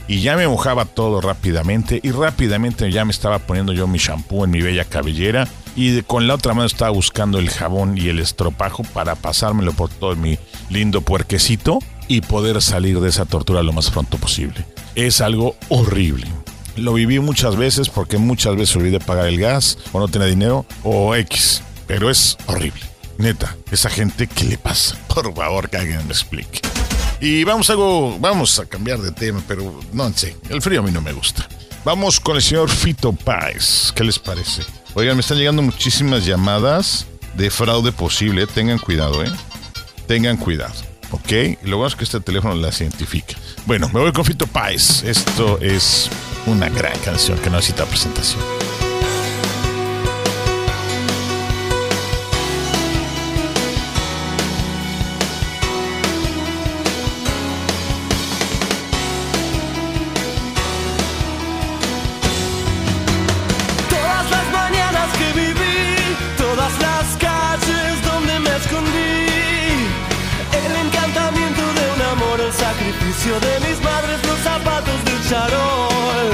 Y 0.08 0.22
ya 0.22 0.36
me 0.36 0.48
mojaba 0.48 0.86
todo 0.86 1.22
rápidamente 1.22 2.00
y 2.01 2.12
rápidamente 2.12 2.92
ya 2.92 3.06
me 3.06 3.12
estaba 3.12 3.40
poniendo 3.40 3.74
yo 3.74 3.88
mi 3.88 3.98
shampoo 3.98 4.46
en 4.46 4.51
mi 4.51 4.62
bella 4.62 4.86
cabellera 4.86 5.48
y 5.75 6.01
con 6.01 6.28
la 6.28 6.36
otra 6.36 6.54
mano 6.54 6.66
estaba 6.66 6.92
buscando 6.92 7.40
el 7.40 7.50
jabón 7.50 7.98
y 7.98 8.10
el 8.10 8.20
estropajo 8.20 8.84
para 8.84 9.16
pasármelo 9.16 9.74
por 9.74 9.90
todo 9.90 10.16
mi 10.16 10.38
lindo 10.70 11.01
puerquecito 11.01 11.80
y 12.08 12.22
poder 12.22 12.62
salir 12.62 13.00
de 13.00 13.10
esa 13.10 13.25
tortura 13.25 13.63
lo 13.63 13.74
más 13.74 13.90
pronto 13.90 14.18
posible. 14.18 14.66
Es 14.96 15.22
algo 15.22 15.56
horrible. 15.70 16.28
Lo 16.75 16.94
viví 16.94 17.20
muchas 17.20 17.56
veces 17.56 17.90
porque 17.90 18.18
muchas 18.18 18.56
veces 18.56 18.75
olvidé 18.75 19.00
pagar 19.00 19.28
el 19.28 19.40
gas 19.40 19.78
o 19.92 20.00
no 20.00 20.08
tenía 20.08 20.28
dinero 20.28 20.66
o 20.84 21.16
X, 21.16 21.63
pero 21.88 22.10
es 22.10 22.38
horrible. 22.48 22.91
Neta, 23.22 23.56
esa 23.72 23.88
gente, 23.90 24.25
¿qué 24.25 24.46
le 24.46 24.58
pasa? 24.58 24.98
Por 25.08 25.34
favor, 25.36 25.70
que 25.70 25.78
alguien 25.78 26.06
me 26.08 26.12
explique. 26.12 26.60
Y 27.20 27.44
vamos 27.44 27.70
a 27.70 27.75
vamos 27.75 28.58
a 28.58 28.66
cambiar 28.66 28.98
de 28.98 29.12
tema, 29.12 29.44
pero 29.48 29.80
no 29.94 30.12
sé, 30.12 30.36
el 30.50 30.60
frío 30.60 30.80
a 30.80 30.84
mí 30.84 30.92
no 30.92 31.01
me 31.01 31.13
gusta. 31.13 31.48
Vamos 31.86 32.20
con 32.20 32.36
el 32.36 32.42
señor 32.42 32.70
Fito 32.70 33.13
Páez, 33.13 33.92
¿qué 33.94 34.04
les 34.04 34.18
parece? 34.18 34.63
Oigan, 34.96 35.16
me 35.16 35.22
están 35.22 35.38
llegando 35.38 35.62
muchísimas 35.62 36.25
llamadas 36.25 37.06
de 37.36 37.51
fraude 37.51 37.92
posible, 37.92 38.48
tengan 38.48 38.80
cuidado, 38.80 39.24
¿eh? 39.24 39.32
Tengan 40.08 40.38
cuidado, 40.38 40.74
¿ok? 41.12 41.32
Y 41.63 41.68
lo 41.68 41.78
bueno 41.78 41.90
es 41.90 41.96
que 41.96 42.06
este 42.06 42.22
teléfono 42.22 42.56
las 42.56 42.82
identifica. 42.82 43.36
Bueno, 43.68 43.88
me 43.94 44.00
voy 44.00 44.12
con 44.13 44.25
Fito 44.25 44.48
Páez. 44.48 45.04
Esto 45.04 45.60
es 45.62 46.10
una 46.48 46.70
gran 46.70 46.98
canción 47.00 47.38
que 47.38 47.51
no 47.51 47.58
necesita 47.58 47.86
presentación. 47.86 48.42
De 73.30 73.60
mis 73.60 73.80
madres, 73.84 74.20
los 74.25 74.40
zapatos 74.40 75.06
del 75.06 75.30
charol. 75.30 76.30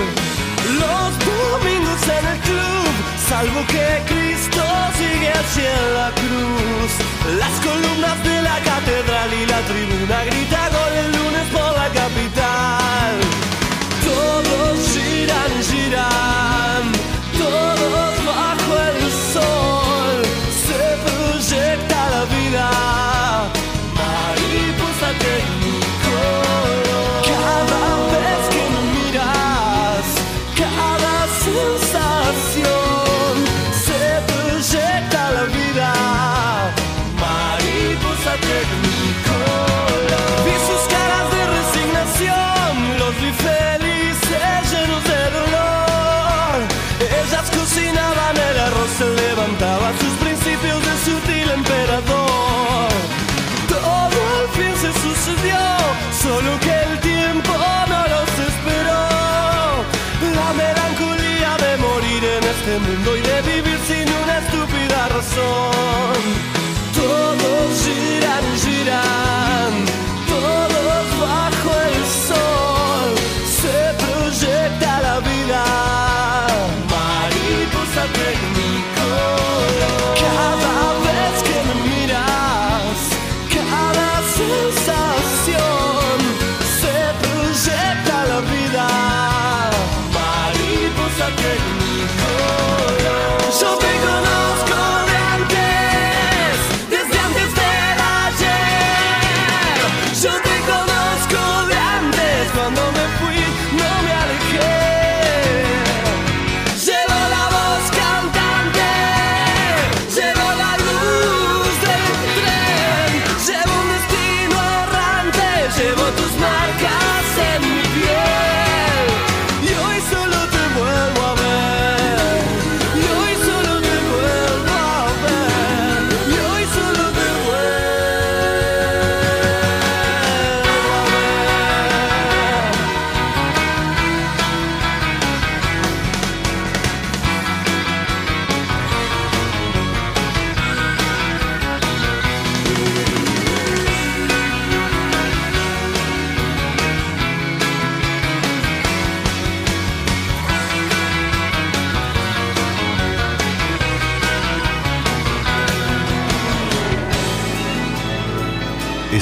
Los 0.80 1.10
domingos 1.20 2.02
en 2.08 2.26
el 2.26 2.40
club, 2.40 2.92
salvo 3.28 3.60
que 3.68 4.04
Cristo 4.08 4.64
sigue 4.96 5.30
hacia 5.30 5.76
la 5.98 6.12
cruz. 6.12 6.92
Las 7.38 7.52
columnas 7.60 8.24
de 8.24 8.42
la 8.42 8.58
catedral 8.62 9.34
y 9.34 9.46
la 9.48 9.60
tribuna 9.68 10.24
grita 10.28 10.70
gol 10.70 10.94
el 10.94 11.12
lunes 11.12 11.48
por 11.52 11.72
la 11.78 11.90
capital. 11.90 13.27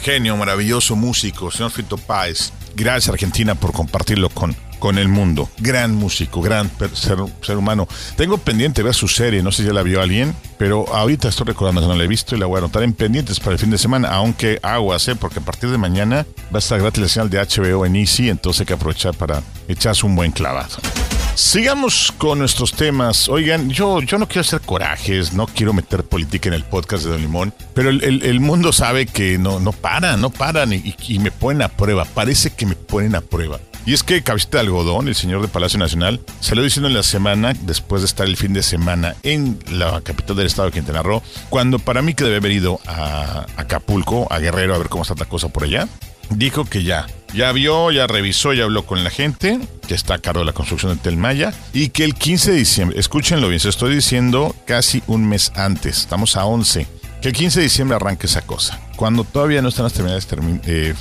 Genio, 0.00 0.36
maravilloso 0.36 0.96
músico, 0.96 1.50
señor 1.50 1.70
Fito 1.70 1.96
Páez. 1.96 2.52
Gracias 2.74 3.08
Argentina 3.08 3.54
por 3.54 3.72
compartirlo 3.72 4.30
con, 4.30 4.56
con 4.78 4.98
el 4.98 5.08
mundo. 5.08 5.48
Gran 5.58 5.94
músico, 5.94 6.40
gran 6.40 6.70
ser, 6.94 7.18
ser 7.42 7.56
humano. 7.56 7.86
Tengo 8.16 8.38
pendiente 8.38 8.82
ver 8.82 8.94
su 8.94 9.08
serie, 9.08 9.42
no 9.42 9.52
sé 9.52 9.62
si 9.62 9.68
ya 9.68 9.74
la 9.74 9.82
vio 9.82 10.00
alguien, 10.00 10.34
pero 10.58 10.86
ahorita 10.94 11.28
estoy 11.28 11.46
recordando 11.46 11.80
que 11.82 11.86
no 11.86 11.94
la 11.94 12.04
he 12.04 12.08
visto 12.08 12.34
y 12.34 12.38
la 12.38 12.46
voy 12.46 12.56
a 12.56 12.58
anotar 12.58 12.82
en 12.82 12.92
pendientes 12.92 13.38
para 13.40 13.52
el 13.52 13.58
fin 13.58 13.70
de 13.70 13.78
semana, 13.78 14.08
aunque 14.08 14.58
aguas, 14.62 15.06
¿eh? 15.08 15.16
porque 15.16 15.38
a 15.40 15.42
partir 15.42 15.70
de 15.70 15.78
mañana 15.78 16.26
va 16.52 16.56
a 16.56 16.58
estar 16.58 16.80
gratis 16.80 17.02
la 17.02 17.08
señal 17.08 17.30
de 17.30 17.38
HBO 17.38 17.86
en 17.86 17.96
Easy, 17.96 18.30
entonces 18.30 18.60
hay 18.60 18.66
que 18.66 18.74
aprovechar 18.74 19.14
para 19.14 19.42
echarse 19.68 20.06
un 20.06 20.16
buen 20.16 20.32
clavado. 20.32 20.76
Sigamos 21.34 22.12
con 22.18 22.38
nuestros 22.38 22.72
temas. 22.72 23.28
Oigan, 23.28 23.70
yo, 23.70 24.00
yo 24.02 24.18
no 24.18 24.26
quiero 24.28 24.42
hacer 24.42 24.60
corajes, 24.60 25.32
no 25.32 25.46
quiero 25.46 25.72
meter 25.72 26.04
política 26.04 26.48
en 26.48 26.54
el 26.54 26.64
podcast 26.64 27.04
de 27.04 27.10
Don 27.10 27.20
Limón, 27.22 27.54
pero 27.74 27.88
el, 27.88 28.02
el- 28.22 28.40
mundo 28.40 28.72
sabe 28.72 29.06
que 29.06 29.38
no, 29.38 29.58
no 29.60 29.72
paran, 29.72 30.20
no 30.20 30.30
paran 30.30 30.72
y, 30.72 30.94
y 31.08 31.18
me 31.18 31.30
ponen 31.30 31.62
a 31.62 31.68
prueba. 31.68 32.04
Parece 32.04 32.50
que 32.50 32.66
me 32.66 32.74
ponen 32.76 33.14
a 33.14 33.20
prueba. 33.20 33.58
Y 33.86 33.94
es 33.94 34.02
que 34.02 34.22
Cabecita 34.22 34.58
de 34.58 34.64
Algodón, 34.64 35.08
el 35.08 35.14
señor 35.14 35.40
de 35.40 35.48
Palacio 35.48 35.78
Nacional, 35.78 36.20
salió 36.40 36.62
diciendo 36.62 36.88
en 36.88 36.94
la 36.94 37.02
semana, 37.02 37.54
después 37.62 38.02
de 38.02 38.06
estar 38.06 38.26
el 38.26 38.36
fin 38.36 38.52
de 38.52 38.62
semana 38.62 39.14
en 39.22 39.58
la 39.70 40.02
capital 40.02 40.36
del 40.36 40.46
estado 40.46 40.66
de 40.68 40.72
Quintana 40.72 41.02
Roo, 41.02 41.22
cuando 41.48 41.78
para 41.78 42.02
mí 42.02 42.12
que 42.12 42.24
debe 42.24 42.36
haber 42.36 42.52
ido 42.52 42.78
a 42.86 43.46
Acapulco, 43.56 44.26
a 44.30 44.38
Guerrero, 44.38 44.74
a 44.74 44.78
ver 44.78 44.88
cómo 44.90 45.02
está 45.02 45.14
la 45.18 45.24
cosa 45.24 45.48
por 45.48 45.64
allá, 45.64 45.88
dijo 46.28 46.66
que 46.66 46.82
ya, 46.82 47.06
ya 47.34 47.52
vio, 47.52 47.90
ya 47.90 48.06
revisó, 48.06 48.52
ya 48.52 48.64
habló 48.64 48.84
con 48.86 49.04
la 49.04 49.10
gente 49.10 49.58
que 49.86 49.94
está 49.94 50.14
a 50.14 50.18
cargo 50.18 50.40
de 50.40 50.46
la 50.46 50.52
construcción 50.52 50.94
de 50.94 50.98
Telmaya 51.02 51.52
y 51.72 51.88
que 51.88 52.04
el 52.04 52.14
15 52.14 52.52
de 52.52 52.56
diciembre, 52.58 52.98
escúchenlo 53.00 53.48
bien, 53.48 53.60
se 53.60 53.68
estoy 53.68 53.94
diciendo 53.94 54.54
casi 54.66 55.02
un 55.06 55.28
mes 55.28 55.52
antes, 55.54 55.98
estamos 55.98 56.36
a 56.36 56.44
11, 56.44 56.86
que 57.22 57.28
el 57.28 57.34
15 57.34 57.60
de 57.60 57.64
diciembre 57.64 57.96
arranque 57.96 58.26
esa 58.26 58.42
cosa. 58.42 58.80
Cuando 58.96 59.24
todavía 59.24 59.62
no 59.62 59.68
están 59.68 59.84
las 59.84 59.92
terminales, 59.92 60.28
termi- 60.28 60.60
eh, 60.64 60.94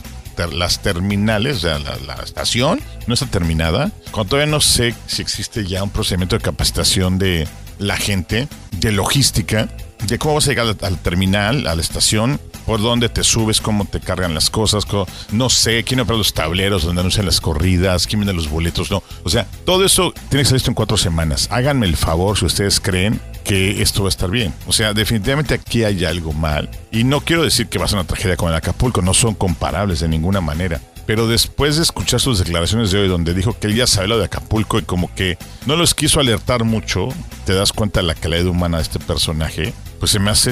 las 0.53 0.81
terminales, 0.81 1.63
o 1.65 1.79
la, 1.79 2.15
estación 2.23 2.79
no 3.07 3.13
está 3.13 3.25
terminada, 3.25 3.91
cuando 4.11 4.29
todavía 4.31 4.49
no 4.51 4.61
sé 4.61 4.95
si 5.07 5.21
existe 5.21 5.65
ya 5.65 5.83
un 5.83 5.89
procedimiento 5.89 6.37
de 6.37 6.41
capacitación 6.41 7.19
de 7.19 7.45
la 7.77 7.97
gente, 7.97 8.47
de 8.71 8.91
logística, 8.93 9.67
de 10.07 10.17
cómo 10.17 10.35
vas 10.35 10.45
a 10.47 10.49
llegar 10.51 10.75
al 10.81 10.97
terminal, 10.99 11.67
a 11.67 11.75
la 11.75 11.81
estación, 11.81 12.39
por 12.69 12.82
dónde 12.84 13.10
te 13.10 13.23
subes, 13.23 13.62
cómo 13.62 13.86
te 13.86 13.99
cargan 13.99 14.36
las 14.36 14.51
cosas, 14.51 14.86
co- 14.86 15.08
no 15.32 15.49
sé, 15.49 15.84
quién 15.84 16.01
opera 16.01 16.19
los 16.19 16.36
tableros 16.36 16.84
donde 16.84 16.99
anuncian 16.99 17.25
las 17.25 17.41
corridas, 17.41 18.05
quién 18.05 18.19
vende 18.19 18.32
los 18.32 18.47
boletos, 18.47 18.91
no. 18.91 19.01
O 19.23 19.29
sea, 19.32 19.47
todo 19.65 19.84
eso 19.86 20.13
tiene 20.29 20.43
que 20.43 20.49
ser 20.49 20.53
listo 20.53 20.69
en 20.69 20.75
cuatro 20.75 20.95
semanas. 20.95 21.47
Háganme 21.49 21.88
el 21.88 21.97
favor 21.97 22.38
si 22.38 22.45
ustedes 22.45 22.79
creen 22.79 23.19
que 23.43 23.82
esto 23.82 24.03
va 24.03 24.10
a 24.10 24.12
estar 24.12 24.29
bien. 24.29 24.53
O 24.67 24.71
sea, 24.71 24.93
definitivamente 24.93 25.55
aquí 25.55 25.84
hay 25.84 26.05
algo 26.05 26.32
mal. 26.32 26.69
Y 26.91 27.05
no 27.05 27.21
quiero 27.21 27.41
decir 27.43 27.69
que 27.69 27.79
va 27.79 27.86
a 27.86 27.88
ser 27.88 27.97
una 27.97 28.08
tragedia 28.08 28.38
como 28.38 28.51
el 28.51 28.55
Acapulco, 28.58 29.01
no 29.01 29.15
son 29.15 29.34
comparables 29.34 30.01
de 30.01 30.08
ninguna 30.08 30.39
manera. 30.39 30.79
Pero 31.08 31.27
después 31.27 31.75
de 31.77 31.82
escuchar 31.82 32.19
sus 32.19 32.38
declaraciones 32.38 32.91
de 32.91 32.99
hoy, 32.99 33.08
donde 33.08 33.34
dijo 33.34 33.58
que 33.58 33.65
él 33.65 33.73
ya 33.73 33.88
sabe 33.88 34.10
lo 34.10 34.19
de 34.19 34.25
Acapulco 34.25 34.77
y 34.77 34.84
como 34.84 35.12
que 35.15 35.39
no 35.65 35.75
los 35.75 35.95
quiso 35.95 36.19
alertar 36.19 36.65
mucho, 36.65 37.10
te 37.47 37.55
das 37.55 37.73
cuenta 37.73 38.01
de 38.01 38.05
la 38.05 38.13
calidad 38.13 38.45
humana 38.45 38.77
de 38.77 38.84
este 38.84 38.99
personaje. 38.99 39.73
Pues 39.99 40.12
se 40.12 40.19
me 40.19 40.31
hace 40.31 40.51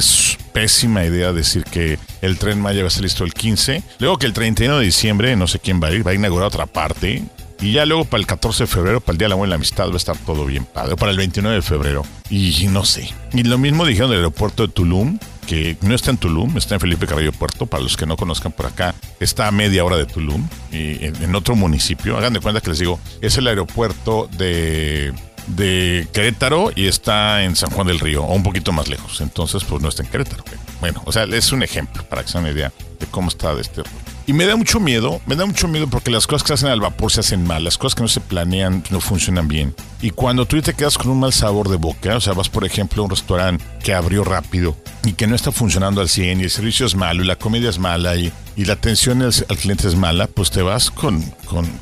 pésima 0.51 1.05
idea 1.05 1.31
decir 1.31 1.63
que 1.63 1.97
el 2.21 2.38
tren 2.38 2.62
Maya 2.62 2.81
va 2.81 2.86
a 2.86 2.88
estar 2.89 3.03
listo 3.03 3.23
el 3.23 3.33
15. 3.33 3.81
Luego 3.99 4.17
que 4.17 4.25
el 4.25 4.33
31 4.33 4.79
de 4.79 4.86
diciembre, 4.86 5.36
no 5.36 5.47
sé 5.47 5.60
quién 5.60 5.81
va 5.81 5.88
a 5.88 5.91
ir, 5.91 6.05
va 6.05 6.12
a 6.12 6.15
inaugurar 6.15 6.47
otra 6.47 6.65
parte. 6.65 7.23
Y 7.60 7.71
ya 7.71 7.86
luego 7.86 8.05
para 8.05 8.19
el 8.19 8.27
14 8.27 8.63
de 8.63 8.67
febrero, 8.67 9.01
para 9.01 9.13
el 9.13 9.17
Día 9.17 9.25
de 9.25 9.29
la 9.29 9.36
Buena 9.36 9.55
Amistad, 9.55 9.89
va 9.89 9.93
a 9.93 9.97
estar 9.97 10.17
todo 10.17 10.45
bien 10.45 10.65
padre. 10.65 10.93
O 10.93 10.97
para 10.97 11.12
el 11.12 11.17
29 11.17 11.55
de 11.55 11.62
febrero. 11.62 12.03
Y 12.29 12.67
no 12.67 12.86
sé. 12.86 13.10
Y 13.33 13.43
lo 13.43 13.57
mismo 13.57 13.86
dijeron 13.86 14.12
del 14.12 14.19
aeropuerto 14.19 14.67
de 14.67 14.73
Tulum, 14.73 15.17
que 15.47 15.77
no 15.81 15.95
está 15.95 16.12
en 16.12 16.17
Tulum, 16.17 16.57
está 16.57 16.75
en 16.75 16.81
Felipe 16.81 17.07
Carrillo 17.07 17.31
Puerto. 17.31 17.65
Para 17.65 17.81
los 17.81 17.97
que 17.97 18.05
no 18.05 18.17
conozcan 18.17 18.51
por 18.51 18.67
acá, 18.67 18.93
está 19.19 19.47
a 19.47 19.51
media 19.51 19.83
hora 19.83 19.97
de 19.97 20.05
Tulum, 20.05 20.47
y 20.71 21.03
en, 21.05 21.15
en 21.23 21.36
otro 21.36 21.55
municipio. 21.55 22.17
Hagan 22.17 22.33
de 22.33 22.41
cuenta 22.41 22.62
que 22.62 22.69
les 22.69 22.79
digo, 22.79 22.99
es 23.21 23.38
el 23.38 23.47
aeropuerto 23.47 24.29
de, 24.38 25.13
de 25.47 26.07
Querétaro 26.13 26.71
y 26.75 26.88
está 26.88 27.43
en 27.43 27.55
San 27.55 27.69
Juan 27.71 27.88
del 27.88 27.99
Río, 27.99 28.23
o 28.23 28.33
un 28.33 28.43
poquito 28.43 28.71
más 28.71 28.88
lejos. 28.88 29.21
Entonces, 29.21 29.63
pues 29.63 29.81
no 29.81 29.89
está 29.89 30.03
en 30.03 30.10
Querétaro. 30.10 30.43
Bueno, 30.79 31.01
o 31.05 31.12
sea, 31.12 31.23
es 31.23 31.51
un 31.51 31.63
ejemplo 31.63 32.03
para 32.03 32.23
que 32.23 32.29
se 32.29 32.38
una 32.38 32.51
idea 32.51 32.71
de 32.99 33.05
cómo 33.07 33.29
está 33.29 33.55
de 33.55 33.62
este. 33.62 33.83
Y 34.27 34.33
me 34.33 34.45
da 34.45 34.57
mucho 34.57 34.81
miedo, 34.81 35.21
me 35.25 35.38
da 35.38 35.45
mucho 35.45 35.69
miedo 35.69 35.88
porque 35.88 36.12
las 36.12 36.27
cosas 36.27 36.43
que 36.43 36.47
se 36.49 36.53
hacen 36.55 36.69
al 36.69 36.81
vapor 36.81 37.12
se 37.12 37.21
hacen 37.21 37.45
mal, 37.45 37.63
las 37.63 37.77
cosas 37.77 37.95
que 37.95 38.01
no 38.01 38.10
se 38.10 38.19
planean 38.19 38.83
no 38.89 38.99
funcionan 38.99 39.47
bien. 39.47 39.73
Y 40.01 40.10
cuando 40.10 40.45
tú 40.45 40.62
te 40.62 40.73
quedas 40.73 40.97
con 40.97 41.12
un 41.12 41.21
mal 41.21 41.31
sabor 41.31 41.69
de 41.69 41.77
boca, 41.77 42.17
o 42.17 42.19
sea, 42.19 42.33
vas 42.33 42.49
por 42.49 42.65
ejemplo 42.65 43.01
a 43.01 43.05
un 43.05 43.10
restaurante 43.10 43.63
que 43.81 43.93
abrió 43.93 44.25
rápido 44.25 44.75
y 45.05 45.13
que 45.13 45.27
no 45.27 45.36
está 45.36 45.53
funcionando 45.53 46.01
al 46.01 46.10
100 46.10 46.41
y 46.41 46.43
el 46.43 46.49
servicio 46.49 46.86
es 46.86 46.95
malo 46.95 47.23
y 47.23 47.27
la 47.27 47.38
comida 47.38 47.69
es 47.69 47.79
mala 47.79 48.17
y, 48.17 48.33
y 48.57 48.65
la 48.65 48.73
atención 48.73 49.21
al, 49.21 49.33
cliente 49.57 49.88
es 49.88 49.95
mala, 49.95 50.27
pues 50.27 50.51
te 50.51 50.62
vas 50.62 50.91
con 50.91 51.23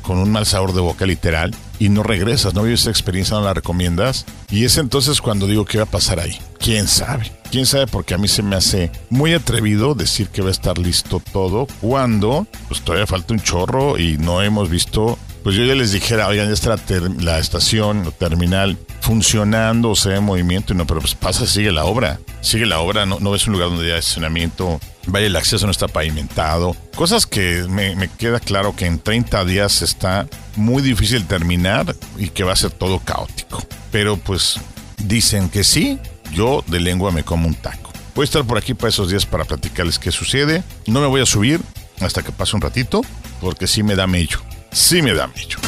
un 0.08 0.30
mal 0.30 0.46
sabor 0.46 0.72
de 0.72 0.80
boca 0.80 1.04
literal 1.04 1.52
y 1.78 1.88
no 1.88 2.02
regresas, 2.02 2.54
no 2.54 2.62
vives 2.62 2.82
esa 2.82 2.90
experiencia, 2.90 3.36
no 3.36 3.44
la 3.44 3.54
recomiendas. 3.54 4.26
Y 4.50 4.64
es 4.64 4.78
entonces 4.78 5.20
cuando 5.20 5.46
digo 5.46 5.64
qué 5.64 5.78
va 5.78 5.84
a 5.84 5.90
pasar 5.90 6.20
ahí. 6.20 6.38
¿Quién 6.58 6.88
sabe? 6.88 7.32
¿Quién 7.50 7.66
sabe? 7.66 7.86
Porque 7.86 8.14
a 8.14 8.18
mí 8.18 8.28
se 8.28 8.42
me 8.42 8.56
hace 8.56 8.90
muy 9.10 9.34
atrevido 9.34 9.94
decir 9.94 10.28
que 10.28 10.42
va 10.42 10.48
a 10.48 10.52
estar 10.52 10.78
listo 10.78 11.22
todo 11.32 11.66
cuando 11.80 12.46
pues 12.68 12.80
todavía 12.82 13.06
falta 13.06 13.34
un 13.34 13.40
chorro 13.40 13.98
y 13.98 14.18
no 14.18 14.42
hemos 14.42 14.68
visto... 14.70 15.18
Pues 15.42 15.54
yo 15.54 15.64
ya 15.64 15.76
les 15.76 15.92
dijera, 15.92 16.26
oigan, 16.26 16.48
ya 16.48 16.54
está 16.54 16.70
la, 16.70 16.80
la 17.20 17.38
estación 17.38 18.04
o 18.04 18.10
terminal 18.10 18.76
funcionando, 19.00 19.90
o 19.90 19.94
sea, 19.94 20.16
en 20.16 20.24
movimiento, 20.24 20.74
y 20.74 20.76
no, 20.76 20.88
pero 20.88 20.98
pues 20.98 21.14
pasa, 21.14 21.46
sigue 21.46 21.70
la 21.70 21.84
obra. 21.84 22.18
Sigue 22.40 22.66
la 22.66 22.80
obra, 22.80 23.06
no, 23.06 23.20
no 23.20 23.30
ves 23.30 23.46
un 23.46 23.52
lugar 23.52 23.68
donde 23.68 23.84
haya 23.84 23.98
estacionamiento 23.98 24.80
Vaya, 25.06 25.26
el 25.26 25.36
acceso 25.36 25.66
no 25.66 25.72
está 25.72 25.88
pavimentado. 25.88 26.76
Cosas 26.94 27.26
que 27.26 27.64
me, 27.68 28.08
queda 28.18 28.40
claro 28.40 28.74
que 28.74 28.86
en 28.86 28.98
30 28.98 29.44
días 29.44 29.82
está 29.82 30.26
muy 30.56 30.82
difícil 30.82 31.26
terminar 31.26 31.94
y 32.18 32.28
que 32.28 32.44
va 32.44 32.52
a 32.52 32.56
ser 32.56 32.72
todo 32.72 32.98
caótico. 32.98 33.62
Pero 33.92 34.16
pues 34.16 34.58
dicen 34.98 35.48
que 35.48 35.64
sí, 35.64 35.98
yo 36.32 36.64
de 36.66 36.80
lengua 36.80 37.12
me 37.12 37.22
como 37.22 37.46
un 37.46 37.54
taco. 37.54 37.92
Voy 38.14 38.24
a 38.24 38.24
estar 38.24 38.44
por 38.44 38.58
aquí 38.58 38.74
para 38.74 38.88
esos 38.88 39.10
días 39.10 39.26
para 39.26 39.44
platicarles 39.44 39.98
qué 39.98 40.10
sucede. 40.10 40.62
No 40.86 41.00
me 41.00 41.06
voy 41.06 41.20
a 41.20 41.26
subir 41.26 41.60
hasta 42.00 42.22
que 42.22 42.32
pase 42.32 42.56
un 42.56 42.62
ratito, 42.62 43.02
porque 43.40 43.66
sí 43.66 43.82
me 43.82 43.94
da 43.94 44.06
mello. 44.06 44.40
Sí 44.72 45.02
me 45.02 45.14
da 45.14 45.26
mello. 45.28 45.58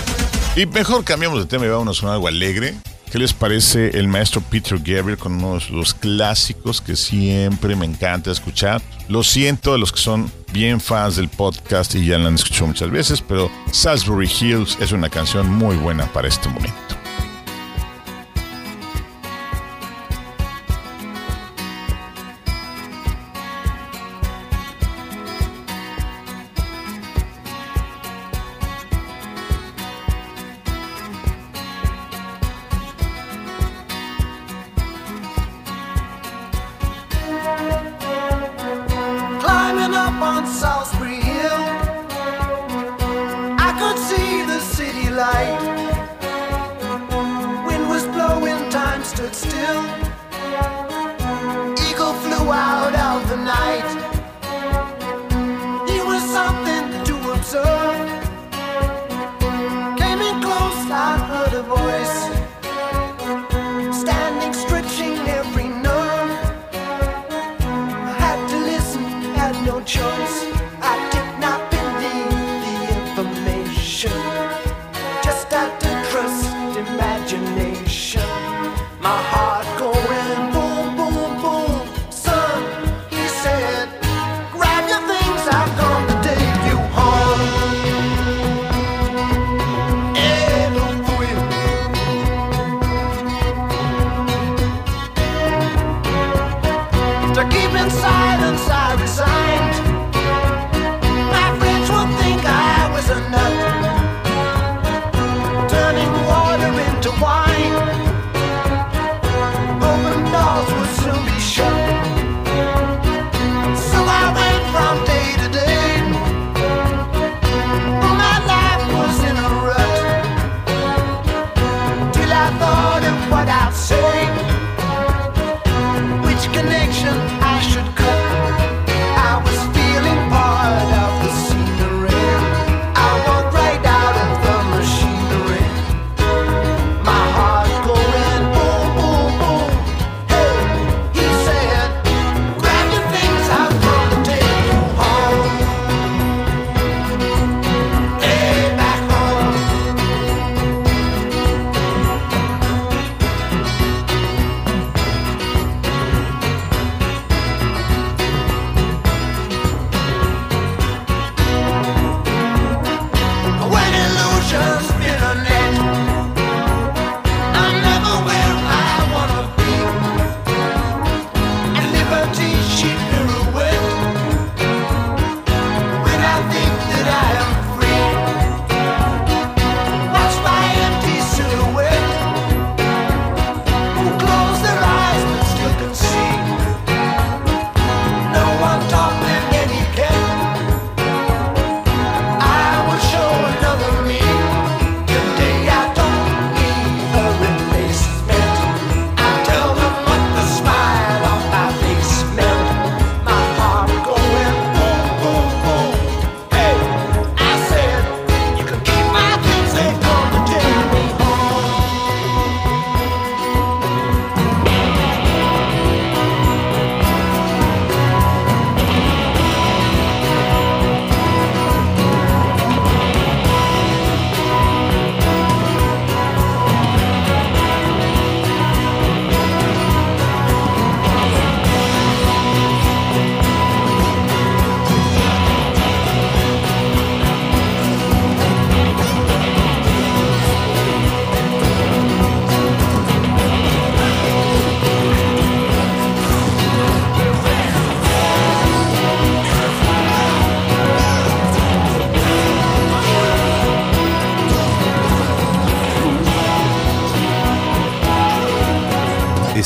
Y 0.56 0.66
mejor 0.66 1.04
cambiamos 1.04 1.38
de 1.38 1.46
tema 1.46 1.66
y 1.66 1.68
vámonos 1.68 2.02
a 2.02 2.14
algo 2.14 2.26
alegre. 2.26 2.74
¿Qué 3.10 3.18
les 3.18 3.32
parece 3.32 3.98
el 3.98 4.06
maestro 4.06 4.42
Peter 4.42 4.78
Gabriel 4.78 5.16
con 5.16 5.32
uno 5.42 5.58
de 5.58 5.70
los 5.70 5.94
clásicos 5.94 6.82
que 6.82 6.94
siempre 6.94 7.74
me 7.74 7.86
encanta 7.86 8.30
escuchar? 8.30 8.82
Lo 9.08 9.22
siento 9.22 9.72
a 9.72 9.78
los 9.78 9.92
que 9.92 9.98
son 9.98 10.30
bien 10.52 10.78
fans 10.78 11.16
del 11.16 11.30
podcast 11.30 11.94
y 11.94 12.04
ya 12.04 12.18
lo 12.18 12.28
han 12.28 12.34
escuchado 12.34 12.66
muchas 12.66 12.90
veces, 12.90 13.22
pero 13.22 13.50
Salisbury 13.72 14.28
Hills 14.28 14.76
es 14.80 14.92
una 14.92 15.08
canción 15.08 15.48
muy 15.48 15.76
buena 15.76 16.04
para 16.12 16.28
este 16.28 16.50
momento. 16.50 16.87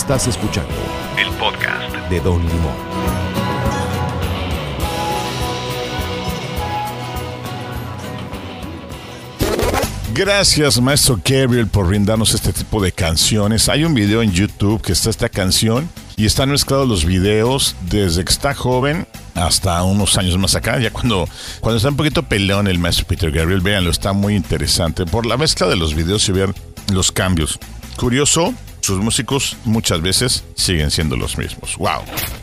Estás 0.02 0.26
escuchando 0.26 0.68
el 1.16 1.28
podcast 1.34 1.94
de 2.10 2.18
Don 2.18 2.40
Limón. 2.40 2.74
Gracias, 10.12 10.80
maestro 10.80 11.20
Gabriel, 11.24 11.68
por 11.68 11.86
brindarnos 11.86 12.34
este 12.34 12.52
tipo 12.52 12.82
de 12.82 12.90
canciones. 12.90 13.68
Hay 13.68 13.84
un 13.84 13.94
video 13.94 14.22
en 14.22 14.32
YouTube 14.32 14.82
que 14.82 14.90
está 14.90 15.08
esta 15.08 15.28
canción 15.28 15.88
y 16.16 16.26
están 16.26 16.50
mezclados 16.50 16.88
los 16.88 17.04
videos 17.04 17.76
desde 17.82 18.24
que 18.24 18.32
está 18.32 18.54
joven 18.54 19.06
hasta 19.36 19.80
unos 19.84 20.18
años 20.18 20.36
más 20.36 20.56
acá, 20.56 20.80
ya 20.80 20.90
cuando, 20.90 21.28
cuando 21.60 21.76
está 21.76 21.90
un 21.90 21.96
poquito 21.96 22.24
pelón 22.24 22.66
el 22.66 22.80
maestro 22.80 23.06
Peter 23.06 23.30
Gabriel, 23.30 23.60
véanlo, 23.60 23.92
está 23.92 24.12
muy 24.12 24.34
interesante. 24.34 25.06
Por 25.06 25.26
la 25.26 25.36
mezcla 25.36 25.68
de 25.68 25.76
los 25.76 25.94
videos 25.94 26.22
se 26.22 26.32
si 26.32 26.40
ven 26.40 26.52
los 26.92 27.12
cambios. 27.12 27.60
Curioso, 27.96 28.52
sus 28.82 28.98
músicos 28.98 29.56
muchas 29.64 30.02
veces 30.02 30.44
siguen 30.54 30.90
siendo 30.90 31.16
los 31.16 31.38
mismos. 31.38 31.76
¡Wow! 31.78 32.02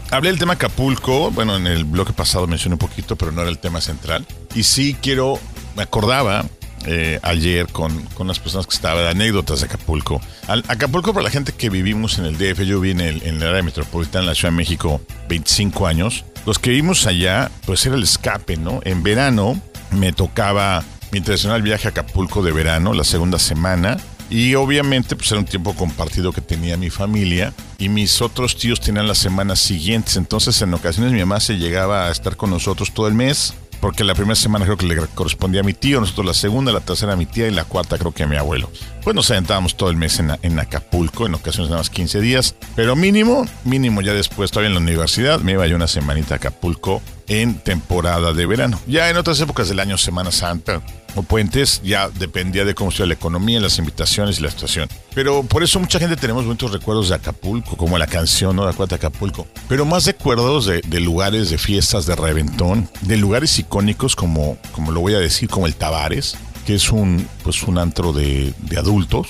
Hablé 0.10 0.30
del 0.30 0.40
tema 0.40 0.54
Acapulco, 0.54 1.30
bueno, 1.32 1.58
en 1.58 1.68
el 1.68 1.84
bloque 1.84 2.14
pasado 2.14 2.48
mencioné 2.48 2.76
un 2.76 2.80
poquito, 2.80 3.16
pero 3.16 3.32
no 3.32 3.42
era 3.42 3.50
el 3.50 3.60
tema 3.60 3.82
central. 3.82 4.26
Y 4.56 4.64
sí 4.64 4.96
quiero, 5.00 5.40
me 5.76 5.84
acordaba 5.84 6.46
eh, 6.86 7.20
ayer 7.24 7.68
con, 7.68 8.04
con 8.16 8.28
las 8.28 8.40
personas 8.40 8.66
que 8.66 8.74
estaban 8.74 9.04
de 9.04 9.10
anécdotas 9.10 9.60
de 9.60 9.66
Acapulco. 9.66 10.22
Acapulco, 10.48 11.14
para 11.14 11.26
la 11.26 11.30
gente 11.30 11.52
que 11.52 11.70
vivimos 11.70 12.18
en 12.20 12.26
el 12.26 12.38
DF, 12.38 12.62
yo 12.62 12.80
viví 12.80 12.92
en 12.92 13.02
el, 13.02 13.24
en 13.24 13.44
área 13.44 13.62
metropolitana, 13.62 14.22
en 14.22 14.28
la 14.28 14.36
Ciudad 14.36 14.52
de 14.52 14.58
México, 14.58 15.02
25 15.28 15.88
años. 15.88 16.24
Los 16.46 16.58
que 16.58 16.70
vivimos 16.70 17.06
allá, 17.06 17.52
pues 17.66 17.86
era 17.86 17.96
el 17.96 18.04
escape, 18.04 18.56
¿no? 18.56 18.80
En 18.86 19.04
verano 19.04 19.62
me 19.92 20.14
tocaba 20.14 20.84
mi 21.12 21.22
tradicional 21.22 21.62
viaje 21.62 21.88
a 21.90 21.92
Acapulco 21.92 22.42
de 22.42 22.54
verano, 22.54 22.94
la 22.94 23.04
segunda 23.04 23.40
semana. 23.40 23.98
Y 24.30 24.56
obviamente, 24.56 25.16
pues 25.16 25.32
era 25.32 25.40
un 25.40 25.46
tiempo 25.46 25.74
compartido 25.74 26.32
que 26.32 26.42
tenía 26.42 26.78
mi 26.78 26.90
familia 26.90 27.54
y 27.78 27.90
mis 27.90 28.22
otros 28.22 28.58
tíos 28.58 28.80
tenían 28.80 29.08
las 29.08 29.18
semanas 29.18 29.60
siguientes. 29.60 30.18
Entonces, 30.18 30.62
en 30.62 30.74
ocasiones 30.74 31.12
mi 31.12 31.20
mamá 31.20 31.40
se 31.40 31.58
llegaba 31.58 32.08
a 32.08 32.12
estar 32.12 32.36
con 32.36 32.52
nosotros 32.52 32.94
todo 32.94 33.08
el 33.08 33.16
mes, 33.16 33.54
porque 33.80 34.04
la 34.04 34.14
primera 34.14 34.36
semana 34.36 34.66
creo 34.66 34.78
que 34.78 34.86
le 34.86 34.98
correspondía 35.16 35.62
a 35.62 35.64
mi 35.64 35.74
tío, 35.74 36.00
nosotros 36.00 36.26
la 36.26 36.34
segunda, 36.34 36.72
la 36.72 36.82
tercera 36.82 37.14
a 37.14 37.16
mi 37.16 37.26
tía 37.26 37.48
y 37.48 37.52
la 37.52 37.64
cuarta 37.64 37.98
creo 37.98 38.12
que 38.12 38.24
a 38.24 38.28
mi 38.28 38.36
abuelo. 38.36 38.70
Pues 39.04 39.16
nos 39.16 39.32
aventábamos 39.32 39.78
todo 39.78 39.90
el 39.90 39.96
mes 39.96 40.20
en, 40.20 40.32
en 40.42 40.60
Acapulco, 40.60 41.26
en 41.26 41.34
ocasiones 41.34 41.70
nada 41.70 41.82
más 41.82 41.90
15 41.90 42.22
días, 42.22 42.56
pero 42.76 42.96
mínimo, 42.96 43.46
mínimo 43.64 44.02
ya 44.02 44.14
después, 44.14 44.52
todavía 44.52 44.68
en 44.68 44.76
la 44.76 44.82
universidad, 44.82 45.40
me 45.40 45.54
iba 45.54 45.66
yo 45.66 45.76
una 45.76 45.88
semanita 45.88 46.36
a 46.36 46.38
Acapulco 46.38 47.02
en 47.28 47.60
temporada 47.60 48.34
de 48.34 48.46
verano. 48.46 48.80
Ya 48.86 49.10
en 49.10 49.18
otras 49.18 49.40
épocas 49.40 49.70
del 49.70 49.80
año, 49.80 49.98
Semana 49.98 50.32
Santa, 50.32 50.82
o 51.16 51.24
puentes, 51.24 51.82
ya 51.84 52.10
dependía 52.10 52.66
de 52.66 52.76
cómo 52.76 52.90
estuviera 52.90 53.10
la 53.10 53.14
economía, 53.16 53.60
las 53.60 53.78
invitaciones 53.78 54.40
y 54.40 54.44
la 54.44 54.52
situación. 54.52 54.90
Pero 55.14 55.44
por 55.44 55.64
eso 55.64 55.80
mucha 55.80 56.00
gente 56.00 56.16
tenemos 56.16 56.46
muchos 56.46 56.72
recuerdos 56.72 57.10
de 57.10 57.16
Acapulco, 57.16 57.78
como 57.78 57.98
la 57.98 58.08
canción, 58.08 58.56
¿no? 58.56 58.64
De 58.64 58.72
Acuérdate 58.72 58.96
Acapulco. 58.96 59.48
Pero 59.68 59.86
más 59.86 60.06
recuerdos 60.06 60.66
de, 60.66 61.00
lugares, 61.00 61.50
de 61.50 61.58
fiestas, 61.58 62.06
de 62.06 62.16
reventón, 62.16 62.90
de 63.02 63.18
lugares 63.18 63.58
icónicos 63.60 64.16
como, 64.16 64.58
como 64.72 64.92
lo 64.92 65.02
voy 65.02 65.16
a 65.16 65.20
decir, 65.20 65.50
como 65.50 65.68
el 65.68 65.76
Tabares, 65.76 66.38
que 66.66 66.76
es 66.76 66.92
un, 66.92 67.28
pues 67.44 67.64
un 67.64 67.78
antro 67.78 68.14
de, 68.14 68.54
de 68.58 68.78
adultos, 68.78 69.28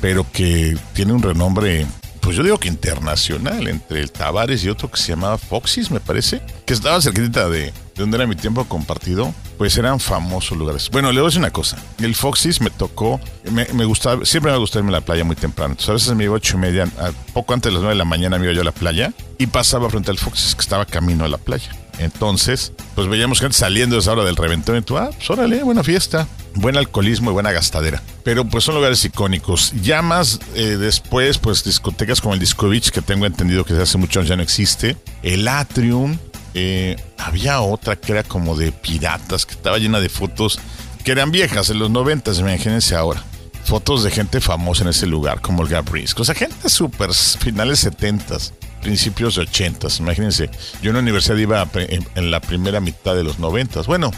pero 0.00 0.26
que 0.30 0.76
tiene 0.94 1.12
un 1.12 1.22
renombre 1.22 1.86
pues 2.20 2.36
yo 2.36 2.42
digo 2.42 2.58
que 2.58 2.68
internacional, 2.68 3.68
entre 3.68 4.00
el 4.00 4.12
Tavares 4.12 4.62
y 4.62 4.68
otro 4.68 4.90
que 4.90 4.98
se 4.98 5.08
llamaba 5.08 5.38
Foxys, 5.38 5.90
me 5.90 5.98
parece, 5.98 6.42
que 6.66 6.74
estaba 6.74 7.00
cerquita 7.00 7.48
de, 7.48 7.72
de 7.98 8.02
donde 8.04 8.16
era 8.16 8.26
mi 8.28 8.36
tiempo 8.36 8.64
compartido, 8.66 9.34
pues 9.58 9.76
eran 9.76 9.98
famosos 9.98 10.56
lugares. 10.56 10.88
Bueno, 10.90 11.10
le 11.10 11.20
voy 11.20 11.26
a 11.26 11.30
decir 11.30 11.40
una 11.40 11.50
cosa, 11.50 11.76
el 12.00 12.14
Foxys 12.14 12.60
me 12.60 12.70
tocó, 12.70 13.20
me, 13.50 13.84
gustaba, 13.84 14.24
siempre 14.24 14.52
me 14.52 14.58
gustaba 14.58 14.84
irme 14.84 14.96
a 14.96 15.00
la 15.00 15.04
playa 15.04 15.24
muy 15.24 15.34
temprano, 15.34 15.72
entonces 15.72 15.88
a 15.88 15.92
veces 15.94 16.14
me 16.14 16.24
iba 16.24 16.34
a 16.34 16.36
ocho 16.36 16.56
y 16.56 16.60
media, 16.60 16.86
poco 17.32 17.54
antes 17.54 17.70
de 17.70 17.72
las 17.72 17.80
nueve 17.80 17.94
de 17.94 17.98
la 17.98 18.04
mañana 18.04 18.38
me 18.38 18.44
iba 18.44 18.54
yo 18.54 18.60
a 18.60 18.64
la 18.64 18.72
playa 18.72 19.12
y 19.36 19.48
pasaba 19.48 19.90
frente 19.90 20.12
al 20.12 20.18
Foxys 20.18 20.54
que 20.54 20.60
estaba 20.60 20.86
camino 20.86 21.24
a 21.24 21.28
la 21.28 21.38
playa. 21.38 21.72
Entonces, 21.98 22.72
pues 22.94 23.08
veíamos 23.08 23.40
gente 23.40 23.56
saliendo 23.56 23.96
a 23.96 23.98
esa 23.98 24.12
hora 24.12 24.24
del 24.24 24.36
reventón 24.36 24.80
tú, 24.84 24.96
ah, 24.96 25.10
pues 25.14 25.28
órale, 25.30 25.64
buena 25.64 25.82
fiesta, 25.82 26.28
buen 26.54 26.76
alcoholismo 26.76 27.30
y 27.30 27.32
buena 27.32 27.52
gastadera. 27.52 28.02
Pero 28.22 28.44
pues 28.44 28.64
son 28.64 28.76
lugares 28.76 29.04
icónicos. 29.04 29.72
Ya 29.82 30.02
más 30.02 30.38
eh, 30.54 30.76
después, 30.76 31.38
pues 31.38 31.64
discotecas 31.64 32.20
como 32.20 32.34
el 32.34 32.40
Disco 32.40 32.68
Beach, 32.68 32.90
que 32.90 33.02
tengo 33.02 33.26
entendido 33.26 33.64
que 33.64 33.72
desde 33.72 33.84
hace 33.84 33.98
muchos 33.98 34.18
años 34.18 34.28
ya 34.28 34.36
no 34.36 34.42
existe. 34.42 34.96
El 35.22 35.48
Atrium. 35.48 36.18
Eh, 36.54 36.96
había 37.16 37.60
otra 37.60 37.96
que 37.96 38.12
era 38.12 38.22
como 38.22 38.56
de 38.56 38.72
piratas, 38.72 39.46
que 39.46 39.54
estaba 39.54 39.78
llena 39.78 40.00
de 40.00 40.08
fotos 40.08 40.58
que 41.04 41.12
eran 41.12 41.30
viejas, 41.30 41.70
en 41.70 41.78
los 41.78 41.90
noventas, 41.90 42.38
imagínense 42.38 42.94
ahora. 42.94 43.22
Fotos 43.64 44.02
de 44.02 44.10
gente 44.10 44.40
famosa 44.40 44.82
en 44.82 44.90
ese 44.90 45.06
lugar, 45.06 45.40
como 45.40 45.62
el 45.62 45.68
Gabrisk. 45.68 46.20
O 46.20 46.24
sea, 46.24 46.34
gente 46.34 46.68
súper 46.68 47.12
finales 47.14 47.80
setentas 47.80 48.52
principios 48.80 49.36
de 49.36 49.42
80, 49.42 49.88
imagínense. 49.98 50.50
Yo 50.82 50.90
en 50.90 50.94
la 50.94 51.02
universidad 51.02 51.36
iba 51.36 51.68
en, 51.74 52.30
la 52.30 52.40
primera 52.40 52.80
mitad 52.80 53.14
de 53.14 53.24
los 53.24 53.38
90. 53.38 53.82
Bueno, 53.82 54.10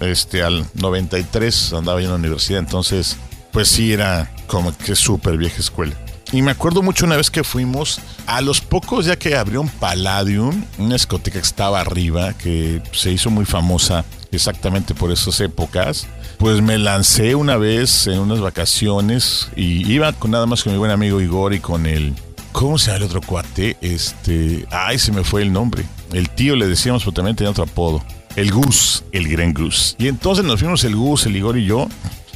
este 0.00 0.42
al 0.42 0.66
93 0.74 1.72
andaba 1.74 2.00
en 2.00 2.08
la 2.08 2.14
universidad, 2.16 2.60
entonces 2.60 3.16
pues 3.52 3.68
sí 3.68 3.92
era 3.92 4.30
como 4.46 4.76
que 4.76 4.94
súper 4.94 5.36
vieja 5.36 5.60
escuela. 5.60 5.94
Y 6.36 6.42
me 6.42 6.50
acuerdo 6.50 6.82
mucho 6.82 7.06
una 7.06 7.16
vez 7.16 7.30
que 7.30 7.42
fuimos, 7.42 7.98
a 8.26 8.42
los 8.42 8.60
pocos 8.60 9.06
ya 9.06 9.16
que 9.16 9.36
abrió 9.36 9.62
un 9.62 9.70
Palladium, 9.70 10.66
una 10.76 10.92
discoteca 10.92 11.38
que 11.38 11.46
estaba 11.46 11.80
arriba, 11.80 12.34
que 12.34 12.82
se 12.92 13.10
hizo 13.10 13.30
muy 13.30 13.46
famosa 13.46 14.04
exactamente 14.30 14.94
por 14.94 15.10
esas 15.10 15.40
épocas, 15.40 16.06
pues 16.36 16.60
me 16.60 16.76
lancé 16.76 17.34
una 17.34 17.56
vez 17.56 18.06
en 18.06 18.18
unas 18.18 18.40
vacaciones 18.40 19.48
y 19.56 19.90
iba 19.90 20.12
con 20.12 20.30
nada 20.30 20.44
más 20.44 20.62
con 20.62 20.74
mi 20.74 20.78
buen 20.78 20.90
amigo 20.90 21.22
Igor 21.22 21.54
y 21.54 21.60
con 21.60 21.86
el 21.86 22.14
¿Cómo 22.52 22.76
se 22.76 22.88
llama 22.88 22.98
el 22.98 23.02
otro 23.04 23.22
cuate? 23.22 23.78
Este. 23.80 24.66
Ay, 24.70 24.98
se 24.98 25.12
me 25.12 25.24
fue 25.24 25.40
el 25.40 25.50
nombre. 25.50 25.86
El 26.12 26.28
tío 26.28 26.54
le 26.54 26.66
decíamos, 26.66 27.02
pero 27.02 27.14
también 27.14 27.34
tenía 27.34 27.50
otro 27.50 27.64
apodo. 27.64 28.04
El 28.34 28.52
Gus, 28.52 29.04
el 29.10 29.26
gran 29.26 29.54
Gus. 29.54 29.96
Y 29.98 30.08
entonces 30.08 30.44
nos 30.44 30.60
fuimos 30.60 30.84
el 30.84 30.96
Gus, 30.96 31.24
el 31.24 31.36
Igor 31.36 31.56
y 31.56 31.64
yo, 31.64 31.88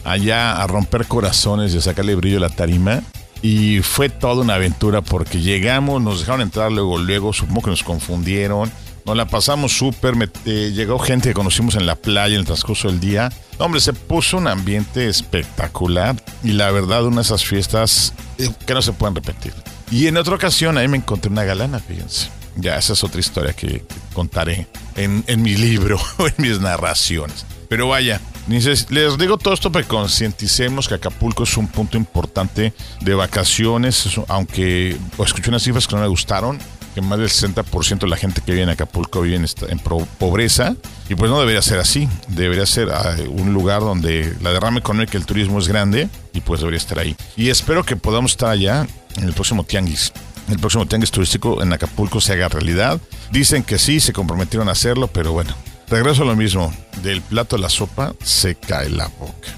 allá 0.05 0.63
a 0.63 0.67
romper 0.67 1.05
corazones 1.05 1.75
y 1.75 1.79
a 1.79 1.81
sacarle 1.83 2.15
brillo 2.15 2.39
a 2.39 2.41
la 2.41 2.49
tarima. 2.49 3.03
Y 3.43 3.81
fue 3.81 4.09
toda 4.09 4.43
una 4.43 4.55
aventura 4.55 5.01
porque 5.01 5.41
llegamos, 5.41 6.03
nos 6.03 6.21
dejaron 6.21 6.43
entrar 6.43 6.71
luego, 6.71 6.99
luego, 6.99 7.33
supongo 7.33 7.63
que 7.63 7.71
nos 7.71 7.83
confundieron. 7.83 8.71
Nos 9.07 9.17
la 9.17 9.27
pasamos 9.27 9.73
súper, 9.73 10.15
eh, 10.45 10.73
llegó 10.75 10.99
gente 10.99 11.31
que 11.31 11.35
conocimos 11.35 11.75
en 11.75 11.87
la 11.87 11.97
playa 11.97 12.35
en 12.35 12.41
el 12.41 12.47
transcurso 12.47 12.89
del 12.89 13.01
día. 13.01 13.33
No, 13.59 13.65
Hombre, 13.65 13.81
se 13.81 13.95
puso 13.95 14.37
un 14.37 14.47
ambiente 14.47 15.09
espectacular 15.09 16.23
y 16.45 16.53
la 16.53 16.71
verdad, 16.71 17.07
una 17.07 17.17
de 17.17 17.23
esas 17.23 17.45
fiestas 17.45 18.13
eh, 18.39 18.51
que 18.67 18.75
no 18.75 18.83
se 18.83 18.93
pueden 18.93 19.15
repetir. 19.15 19.55
Y 19.91 20.07
en 20.07 20.19
otra 20.19 20.35
ocasión 20.35 20.77
ahí 20.77 20.87
me 20.87 20.99
encontré 20.99 21.31
una 21.31 21.45
galana, 21.45 21.79
fíjense. 21.79 22.29
Ya, 22.57 22.77
esa 22.77 22.93
es 22.93 23.03
otra 23.03 23.21
historia 23.21 23.55
que, 23.55 23.85
contaré 24.13 24.67
en, 24.97 25.25
en 25.27 25.43
mi 25.43 25.57
libro 25.57 25.99
o 26.19 26.27
en 26.27 26.35
mis 26.37 26.61
narraciones. 26.61 27.47
Pero 27.69 27.89
vaya, 27.89 28.21
les 28.49 29.19
digo 29.19 29.39
todo 29.39 29.55
esto 29.55 29.71
para 29.71 29.85
que 29.85 29.89
concienticemos 29.89 30.89
que 30.89 30.95
Acapulco 30.95 31.45
es 31.45 31.57
un 31.57 31.69
punto 31.69 31.97
importante 31.97 32.73
de 33.01 33.15
vacaciones, 33.15 34.07
es 34.07 34.17
un- 34.19 34.25
aunque 34.29 34.97
escuché 35.25 35.51
unas 35.51 35.63
cifras 35.63 35.87
que 35.87 35.95
no 35.95 36.03
me 36.03 36.09
gustaron, 36.09 36.59
que 36.95 37.01
más 37.01 37.19
del 37.21 37.29
60% 37.29 38.07
de 38.07 38.11
la 38.11 38.17
gente 38.17 38.41
que 38.45 38.51
vive 38.53 38.65
en 38.65 38.71
Acapulco 38.71 39.21
vive 39.21 39.37
en, 39.37 39.79
pobreza, 40.19 40.75
y 41.09 41.15
pues 41.15 41.31
no 41.31 41.39
debería 41.39 41.63
ser 41.63 41.79
así, 41.79 42.09
debería 42.29 42.67
ser 42.67 42.91
ah, 42.91 43.15
un 43.29 43.53
lugar 43.53 43.81
donde 43.81 44.35
la 44.43 44.51
derrama 44.53 44.81
económica 44.81 45.13
y 45.15 45.21
el 45.21 45.27
turismo 45.27 45.59
es 45.61 45.69
grande, 45.69 46.09
y 46.33 46.41
pues 46.41 46.61
debería 46.61 46.79
estar 46.79 46.99
ahí. 46.99 47.15
Y 47.37 47.51
espero 47.51 47.85
que 47.85 47.95
podamos 47.95 48.33
estar 48.33 48.51
allá 48.51 48.87
en 49.17 49.25
el 49.25 49.33
próximo 49.33 49.63
Tianguis. 49.63 50.13
El 50.49 50.59
próximo 50.59 50.85
tianguis 50.85 51.13
turístico 51.13 51.63
en 51.63 51.73
Acapulco 51.73 52.21
se 52.21 52.33
haga 52.33 52.49
realidad. 52.49 52.99
Dicen 53.31 53.63
que 53.63 53.79
sí, 53.79 54.01
se 54.01 54.13
comprometieron 54.13 54.69
a 54.69 54.73
hacerlo, 54.73 55.07
pero 55.07 55.31
bueno, 55.33 55.55
regreso 55.91 56.23
a 56.23 56.27
lo 56.27 56.37
mismo. 56.37 56.73
Del 57.03 57.21
plato 57.21 57.57
a 57.57 57.59
la 57.59 57.69
sopa 57.69 58.15
se 58.23 58.55
cae 58.55 58.89
la 58.91 59.09
boca. 59.19 59.49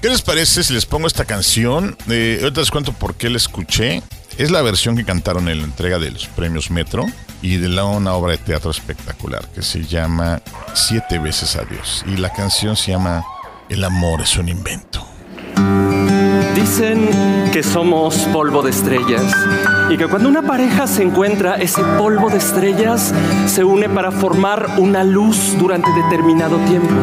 ¿Qué 0.00 0.08
les 0.08 0.22
parece 0.22 0.62
si 0.62 0.72
les 0.72 0.86
pongo 0.86 1.06
esta 1.06 1.24
canción? 1.24 1.96
Eh, 2.08 2.38
ahorita 2.42 2.60
les 2.60 2.70
cuento 2.70 2.92
por 2.92 3.16
qué 3.16 3.30
la 3.30 3.38
escuché. 3.38 4.02
Es 4.36 4.52
la 4.52 4.62
versión 4.62 4.96
que 4.96 5.04
cantaron 5.04 5.48
en 5.48 5.58
la 5.58 5.64
entrega 5.64 5.98
de 5.98 6.12
los 6.12 6.26
premios 6.28 6.70
Metro 6.70 7.04
y 7.42 7.56
de 7.56 7.68
la, 7.68 7.84
una 7.84 8.14
obra 8.14 8.32
de 8.32 8.38
teatro 8.38 8.70
espectacular 8.70 9.48
que 9.48 9.62
se 9.62 9.84
llama 9.84 10.40
Siete 10.74 11.18
veces 11.18 11.56
adiós. 11.56 12.04
Y 12.06 12.16
la 12.16 12.32
canción 12.32 12.76
se 12.76 12.92
llama 12.92 13.24
El 13.68 13.82
amor 13.82 14.20
es 14.20 14.36
un 14.36 14.48
invento. 14.48 15.04
Dicen 16.58 17.08
que 17.52 17.62
somos 17.62 18.16
polvo 18.32 18.62
de 18.62 18.70
estrellas 18.70 19.22
y 19.90 19.96
que 19.96 20.08
cuando 20.08 20.28
una 20.28 20.42
pareja 20.42 20.88
se 20.88 21.04
encuentra, 21.04 21.54
ese 21.54 21.82
polvo 21.96 22.30
de 22.30 22.38
estrellas 22.38 23.14
se 23.46 23.62
une 23.62 23.88
para 23.88 24.10
formar 24.10 24.66
una 24.76 25.04
luz 25.04 25.56
durante 25.56 25.88
determinado 25.92 26.56
tiempo. 26.66 26.94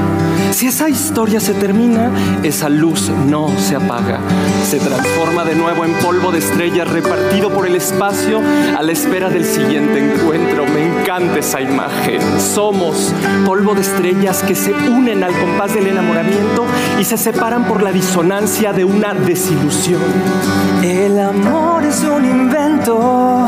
Si 0.52 0.68
esa 0.68 0.88
historia 0.90 1.40
se 1.40 1.54
termina, 1.54 2.12
esa 2.44 2.70
luz 2.70 3.10
no 3.10 3.50
se 3.58 3.76
apaga. 3.76 4.20
Se 4.64 4.80
transforma 4.80 5.44
de 5.44 5.56
nuevo 5.56 5.84
en 5.84 5.94
polvo 5.96 6.32
de 6.32 6.40
estrellas 6.40 6.90
repartido 6.90 7.50
por 7.50 7.66
el 7.66 7.76
espacio 7.76 8.42
a 8.78 8.82
la 8.82 8.92
espera 8.92 9.30
del 9.30 9.46
siguiente 9.46 10.00
encuentro. 10.00 10.66
Me 10.66 10.86
encanta 10.86 11.40
esa 11.40 11.62
imagen. 11.62 12.22
Somos 12.40 13.14
polvo 13.46 13.74
de 13.74 13.82
estrellas 13.82 14.44
que 14.44 14.56
se 14.56 14.72
unen 14.74 15.24
al 15.24 15.34
compás 15.34 15.74
del 15.74 15.88
enamoramiento 15.88 16.66
y 17.00 17.04
se 17.04 17.18
separan 17.18 17.66
por 17.66 17.82
la 17.84 17.92
disonancia 17.92 18.72
de 18.72 18.86
una 18.86 19.14
El 20.82 21.20
amor 21.20 21.86
es 21.86 22.04
un 22.04 22.26
invento 22.26 23.48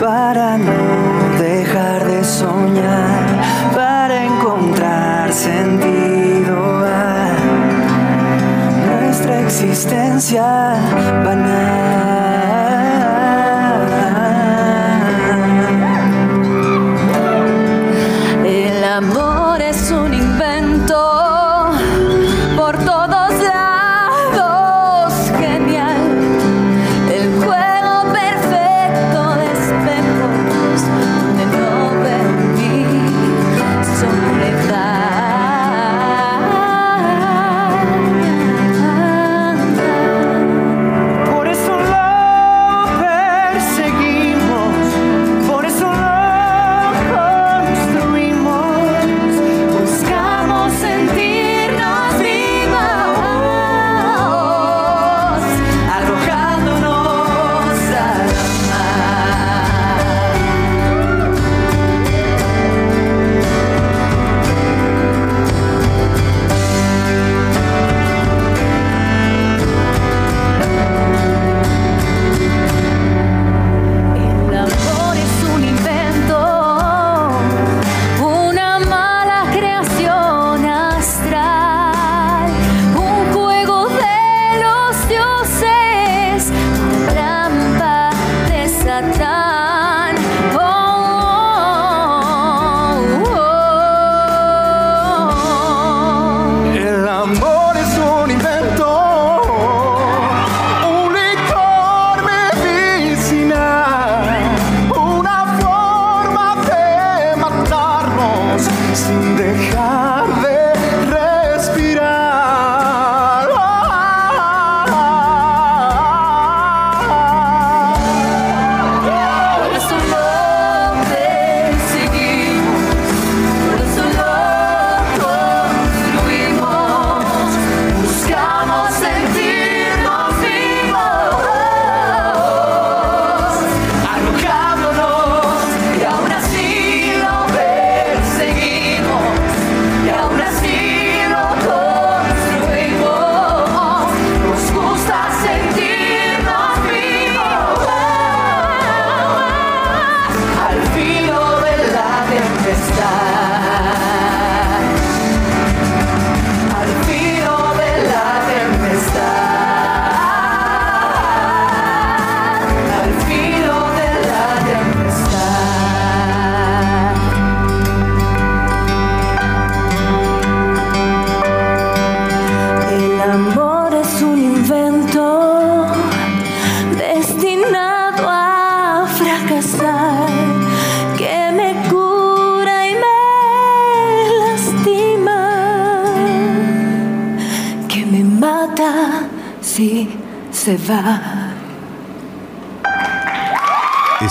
para 0.00 0.56
no 0.56 1.38
dejar 1.40 2.06
de 2.06 2.22
soñar, 2.22 3.42
para 3.74 4.24
encontrar 4.24 5.32
sentido 5.32 6.86
a 6.86 7.34
existencia 9.44 10.42
banal. 11.24 11.73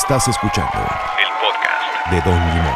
Estás 0.04 0.28
escuchando 0.28 0.70
El 0.76 1.30
podcast. 1.40 2.12
de 2.12 2.22
Don 2.30 2.38
Limón. 2.38 2.74